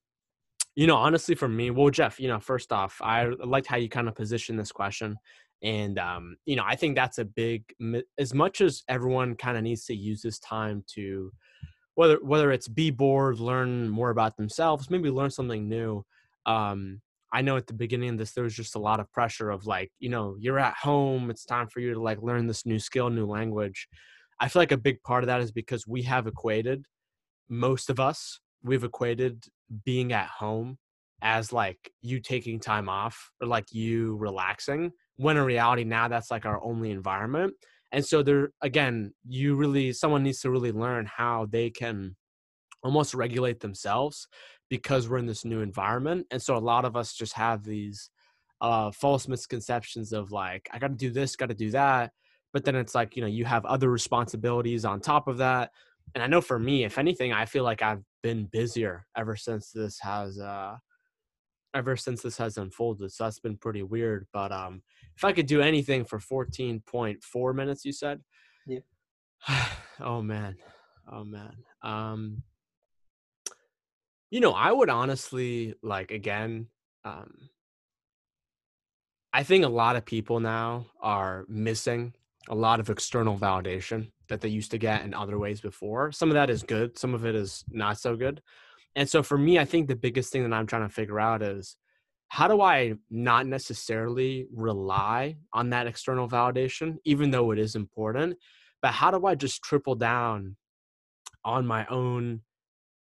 you 0.76 0.88
know, 0.88 0.96
honestly, 0.96 1.36
for 1.36 1.48
me, 1.48 1.72
well, 1.72 1.90
Jeff, 1.90 2.20
you 2.20 2.28
know, 2.28 2.40
first 2.40 2.72
off, 2.72 3.02
I 3.02 3.26
liked 3.26 3.68
how 3.68 3.78
you 3.78 3.90
kind 3.90 4.08
of 4.08 4.16
positioned 4.16 4.60
this 4.60 4.72
question. 4.72 5.18
And, 5.64 5.98
um, 5.98 6.38
you 6.46 6.56
know, 6.56 6.64
I 6.66 6.76
think 6.76 6.96
that's 6.96 7.18
a 7.18 7.26
big, 7.26 7.64
as 8.20 8.34
much 8.34 8.62
as 8.62 8.84
everyone 8.88 9.36
kind 9.36 9.58
of 9.58 9.64
needs 9.64 9.86
to 9.86 9.96
use 9.96 10.22
this 10.22 10.38
time 10.38 10.84
to, 10.94 11.32
whether, 11.96 12.20
whether 12.24 12.52
it's 12.52 12.68
be 12.68 12.92
bored, 12.92 13.40
learn 13.40 13.90
more 13.90 14.12
about 14.12 14.38
themselves, 14.38 14.92
maybe 14.92 15.10
learn 15.10 15.32
something 15.32 15.68
new. 15.68 16.06
Um, 16.48 17.02
I 17.32 17.42
know 17.42 17.58
at 17.58 17.68
the 17.68 17.74
beginning 17.74 18.10
of 18.10 18.18
this, 18.18 18.32
there 18.32 18.44
was 18.44 18.56
just 18.56 18.76
a 18.76 18.80
lot 18.80 19.00
of 19.00 19.12
pressure 19.12 19.50
of 19.52 19.66
like, 19.68 19.92
you 20.00 20.10
know, 20.10 20.36
you're 20.40 20.60
at 20.60 20.76
home. 20.76 21.30
It's 21.30 21.46
time 21.46 21.68
for 21.68 21.82
you 21.82 21.94
to 21.94 22.02
like 22.02 22.22
learn 22.22 22.48
this 22.48 22.66
new 22.66 22.80
skill, 22.80 23.10
new 23.10 23.28
language. 23.28 23.88
I 24.40 24.48
feel 24.48 24.62
like 24.62 24.72
a 24.72 24.78
big 24.78 25.04
part 25.04 25.24
of 25.24 25.28
that 25.28 25.42
is 25.42 25.52
because 25.52 25.86
we 25.86 26.04
have 26.04 26.26
equated, 26.26 26.86
most 27.50 27.90
of 27.90 28.00
us, 28.00 28.40
we've 28.64 28.84
equated 28.84 29.44
being 29.86 30.14
at 30.14 30.28
home 30.28 30.78
as 31.22 31.52
like 31.52 31.92
you 32.02 32.20
taking 32.20 32.60
time 32.60 32.88
off 32.88 33.32
or 33.42 33.48
like 33.48 33.66
you 33.72 34.16
relaxing 34.18 34.92
when 35.16 35.38
in 35.38 35.44
reality 35.44 35.84
now 35.84 36.08
that's 36.08 36.30
like 36.30 36.46
our 36.46 36.64
only 36.64 36.92
environment 36.92 37.54
and 37.92 38.06
so 38.06 38.22
there 38.22 38.50
again 38.62 39.12
you 39.28 39.56
really 39.56 39.92
someone 39.92 40.24
needs 40.24 40.42
to 40.42 40.52
really 40.52 40.72
learn 40.72 41.08
how 41.08 41.48
they 41.50 41.70
can 41.70 42.16
almost 42.84 43.16
regulate 43.16 43.60
themselves 43.60 44.28
because 44.70 45.08
we're 45.08 45.18
in 45.18 45.26
this 45.26 45.46
new 45.46 45.62
environment 45.62 46.26
and 46.32 46.42
so 46.42 46.56
a 46.56 46.60
lot 46.60 46.86
of 46.86 46.96
us 46.96 47.14
just 47.14 47.34
have 47.34 47.64
these 47.64 48.10
uh 48.62 48.92
false 48.92 49.28
misconceptions 49.28 50.14
of 50.14 50.32
like 50.32 50.68
i 50.72 50.80
got 50.80 50.88
to 50.88 50.96
do 50.96 51.12
this 51.12 51.36
got 51.36 51.50
to 51.50 51.56
do 51.56 51.70
that 51.72 52.12
but 52.54 52.66
then 52.66 52.76
it's 52.76 52.96
like 52.96 53.16
you 53.16 53.22
know 53.22 53.28
you 53.28 53.46
have 53.46 53.66
other 53.66 53.90
responsibilities 53.90 54.86
on 54.86 55.00
top 55.00 55.28
of 55.28 55.38
that 55.38 55.72
and 56.16 56.24
i 56.24 56.28
know 56.28 56.42
for 56.42 56.58
me 56.58 56.84
if 56.84 56.98
anything 56.98 57.32
i 57.32 57.46
feel 57.46 57.64
like 57.64 57.82
i've 57.82 58.04
been 58.24 58.46
busier 58.46 59.06
ever 59.16 59.36
since 59.36 59.72
this 59.72 60.00
has 60.00 60.40
uh 60.40 60.76
ever 61.76 61.96
since 61.96 62.22
this 62.22 62.38
has 62.38 62.58
unfolded 62.58 63.12
so 63.12 63.24
that's 63.24 63.40
been 63.40 63.58
pretty 63.58 63.84
weird 63.84 64.26
but 64.34 64.52
um 64.52 64.82
if 65.16 65.24
i 65.24 65.32
could 65.32 65.46
do 65.46 65.62
anything 65.62 66.04
for 66.04 66.18
14.4 66.18 67.56
minutes 67.56 67.86
you 67.86 67.92
said? 67.92 68.22
Yep. 68.68 68.84
oh 70.00 70.22
man. 70.22 70.56
Oh 71.12 71.24
man. 71.24 71.56
Um 71.82 72.44
you 74.30 74.40
know 74.40 74.52
i 74.52 74.72
would 74.72 74.90
honestly 74.90 75.74
like 75.82 76.12
again 76.12 76.68
um 77.06 77.50
i 79.34 79.44
think 79.44 79.64
a 79.64 79.70
lot 79.70 79.96
of 79.96 80.06
people 80.06 80.40
now 80.40 80.86
are 81.02 81.46
missing 81.48 82.14
a 82.50 82.56
lot 82.56 82.80
of 82.80 82.90
external 82.90 83.38
validation 83.38 84.12
that 84.30 84.42
they 84.42 84.50
used 84.50 84.72
to 84.72 84.78
get 84.78 85.04
in 85.04 85.14
other 85.14 85.38
ways 85.38 85.62
before. 85.62 86.12
Some 86.12 86.30
of 86.30 86.36
that 86.36 86.50
is 86.50 86.64
good 86.64 86.98
some 86.98 87.14
of 87.14 87.26
it 87.26 87.36
is 87.36 87.64
not 87.70 88.00
so 88.00 88.16
good. 88.16 88.42
And 88.96 89.08
so 89.08 89.22
for 89.22 89.38
me 89.38 89.60
i 89.60 89.66
think 89.66 89.88
the 89.88 89.96
biggest 89.96 90.32
thing 90.32 90.44
that 90.44 90.56
i'm 90.56 90.66
trying 90.66 90.88
to 90.88 90.94
figure 90.94 91.20
out 91.20 91.44
is 91.44 91.76
how 92.30 92.48
do 92.48 92.62
i 92.62 92.96
not 93.12 93.46
necessarily 93.46 94.48
rely 94.52 95.38
on 95.54 95.70
that 95.70 95.86
external 95.86 96.28
validation 96.28 96.98
even 97.06 97.30
though 97.30 97.52
it 97.52 97.60
is 97.60 97.76
important 97.76 98.38
but 98.82 98.92
how 98.92 99.12
do 99.12 99.24
i 99.28 99.36
just 99.36 99.62
triple 99.62 99.94
down 99.94 100.56
on 101.46 101.68
my 101.68 101.86
own 101.88 102.42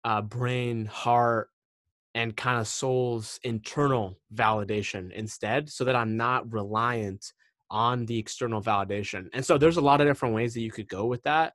uh, 0.05 0.23
brain 0.23 0.87
heart 0.87 1.49
and 2.15 2.37
kind 2.37 2.61
of 2.61 2.69
soul's 2.69 3.41
internal 3.43 4.19
validation 4.35 5.11
instead 5.13 5.71
so 5.71 5.85
that 5.85 5.97
i'm 5.97 6.17
not 6.17 6.51
reliant 6.53 7.33
on 7.71 8.05
the 8.07 8.19
external 8.19 8.61
validation 8.61 9.29
and 9.33 9.45
so 9.45 9.57
there's 9.57 9.79
a 9.79 9.81
lot 9.81 10.01
of 10.01 10.07
different 10.07 10.35
ways 10.35 10.53
that 10.55 10.61
you 10.61 10.71
could 10.71 10.89
go 10.89 11.07
with 11.07 11.23
that 11.23 11.55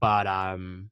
but 0.00 0.26
um 0.26 0.90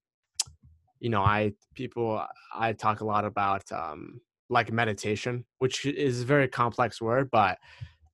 you 1.00 1.10
know 1.10 1.22
i 1.22 1.52
people 1.74 2.24
i 2.54 2.72
talk 2.72 3.00
a 3.00 3.04
lot 3.04 3.24
about 3.24 3.70
um 3.72 4.20
like 4.48 4.72
meditation 4.72 5.44
which 5.58 5.86
is 5.86 6.22
a 6.22 6.24
very 6.24 6.46
complex 6.46 7.00
word 7.00 7.28
but 7.30 7.58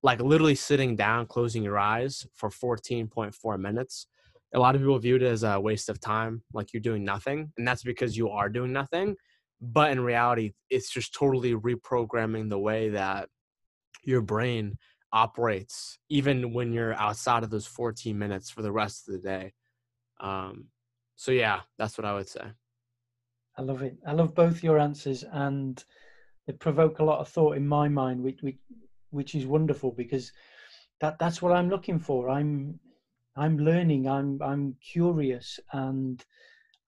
like 0.03 0.20
literally 0.20 0.55
sitting 0.55 0.96
down 0.96 1.27
closing 1.27 1.62
your 1.62 1.79
eyes 1.79 2.27
for 2.35 2.49
14.4 2.49 3.59
minutes 3.59 4.07
a 4.54 4.59
lot 4.59 4.74
of 4.74 4.80
people 4.80 4.98
view 4.98 5.16
it 5.16 5.22
as 5.22 5.42
a 5.42 5.61
waste 5.61 5.88
of 5.88 6.00
time 6.00 6.42
like 6.52 6.72
you're 6.72 6.80
doing 6.80 7.04
nothing 7.04 7.52
and 7.56 7.66
that's 7.66 7.82
because 7.82 8.16
you 8.16 8.28
are 8.28 8.48
doing 8.48 8.72
nothing 8.72 9.16
but 9.61 9.90
in 9.90 10.00
reality 10.00 10.52
it's 10.70 10.90
just 10.90 11.14
totally 11.14 11.54
reprogramming 11.54 12.48
the 12.48 12.59
way 12.59 12.88
that 12.88 13.28
your 14.04 14.20
brain 14.20 14.76
operates 15.12 15.98
even 16.09 16.52
when 16.52 16.72
you're 16.72 16.94
outside 16.94 17.42
of 17.42 17.50
those 17.50 17.66
14 17.66 18.16
minutes 18.18 18.50
for 18.50 18.62
the 18.62 18.72
rest 18.72 19.09
of 19.09 19.14
the 19.14 19.20
day 19.20 19.52
um 20.20 20.66
so 21.16 21.32
yeah 21.32 21.61
that's 21.78 21.96
what 21.96 22.04
i 22.04 22.14
would 22.14 22.28
say 22.28 22.42
I 23.59 23.62
love 23.62 23.82
it. 23.82 23.96
I 24.06 24.12
love 24.12 24.35
both 24.35 24.62
your 24.62 24.78
answers, 24.78 25.24
and 25.32 25.82
they 26.46 26.52
provoke 26.52 26.98
a 26.98 27.04
lot 27.04 27.20
of 27.20 27.28
thought 27.28 27.56
in 27.56 27.66
my 27.66 27.88
mind, 27.88 28.22
which 28.22 28.42
which, 28.42 28.59
which 29.11 29.35
is 29.35 29.46
wonderful 29.46 29.92
because 29.92 30.32
that 31.00 31.18
that's 31.18 31.40
what 31.40 31.52
I'm 31.52 31.70
looking 31.70 31.98
for. 31.98 32.28
I'm 32.28 32.78
I'm 33.37 33.59
learning. 33.59 34.09
I'm 34.09 34.40
I'm 34.42 34.77
curious, 34.81 35.61
and 35.72 36.25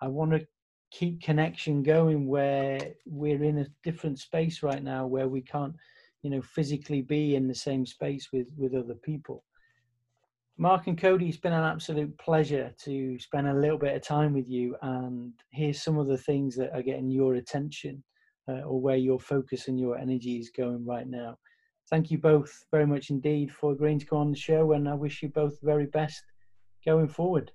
I 0.00 0.08
want 0.08 0.32
to 0.32 0.46
keep 0.90 1.22
connection 1.22 1.82
going 1.82 2.26
where 2.26 2.80
we're 3.06 3.42
in 3.42 3.58
a 3.58 3.66
different 3.82 4.18
space 4.18 4.62
right 4.62 4.82
now 4.82 5.06
where 5.06 5.28
we 5.28 5.42
can't 5.42 5.74
you 6.22 6.30
know 6.30 6.40
physically 6.40 7.02
be 7.02 7.34
in 7.34 7.46
the 7.46 7.54
same 7.54 7.84
space 7.84 8.28
with 8.32 8.46
with 8.56 8.74
other 8.74 8.94
people 8.94 9.44
Mark 10.60 10.88
and 10.88 10.98
Cody, 11.00 11.28
it's 11.28 11.36
been 11.36 11.52
an 11.52 11.62
absolute 11.62 12.18
pleasure 12.18 12.74
to 12.82 13.16
spend 13.20 13.46
a 13.46 13.54
little 13.54 13.78
bit 13.78 13.94
of 13.94 14.02
time 14.02 14.32
with 14.34 14.48
you 14.48 14.74
and 14.82 15.32
hear 15.50 15.72
some 15.72 15.98
of 15.98 16.08
the 16.08 16.18
things 16.18 16.56
that 16.56 16.74
are 16.74 16.82
getting 16.82 17.08
your 17.08 17.36
attention 17.36 18.02
uh, 18.48 18.62
or 18.62 18.80
where 18.80 18.96
your 18.96 19.20
focus 19.20 19.68
and 19.68 19.78
your 19.78 19.96
energy 19.96 20.36
is 20.36 20.50
going 20.50 20.84
right 20.84 21.06
now. 21.06 21.38
Thank 21.90 22.10
you 22.10 22.18
both 22.18 22.52
very 22.72 22.86
much 22.86 23.10
indeed 23.10 23.52
for 23.52 23.70
agreeing 23.70 24.00
to 24.00 24.06
come 24.06 24.18
on 24.18 24.30
the 24.32 24.36
show, 24.36 24.72
and 24.72 24.88
I 24.88 24.94
wish 24.94 25.22
you 25.22 25.28
both 25.28 25.60
the 25.60 25.66
very 25.66 25.86
best 25.86 26.20
going 26.84 27.08
forward. 27.08 27.52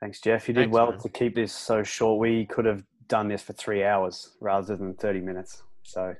Thanks, 0.00 0.20
Jeff. 0.20 0.48
You 0.48 0.54
did 0.54 0.62
Thanks, 0.62 0.74
well 0.74 0.90
man. 0.90 1.00
to 1.00 1.08
keep 1.08 1.34
this 1.36 1.52
so 1.52 1.82
short. 1.82 2.18
We 2.18 2.46
could 2.46 2.64
have 2.64 2.82
done 3.08 3.28
this 3.28 3.42
for 3.42 3.52
three 3.52 3.84
hours 3.84 4.32
rather 4.40 4.76
than 4.76 4.94
30 4.94 5.20
minutes. 5.20 5.62
So, 5.84 6.14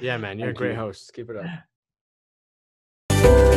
yeah, 0.00 0.16
man, 0.18 0.38
you're 0.38 0.50
a 0.50 0.54
great 0.54 0.72
you. 0.72 0.76
host. 0.76 1.12
Keep 1.12 1.30
it 1.30 1.36
up. 3.10 3.55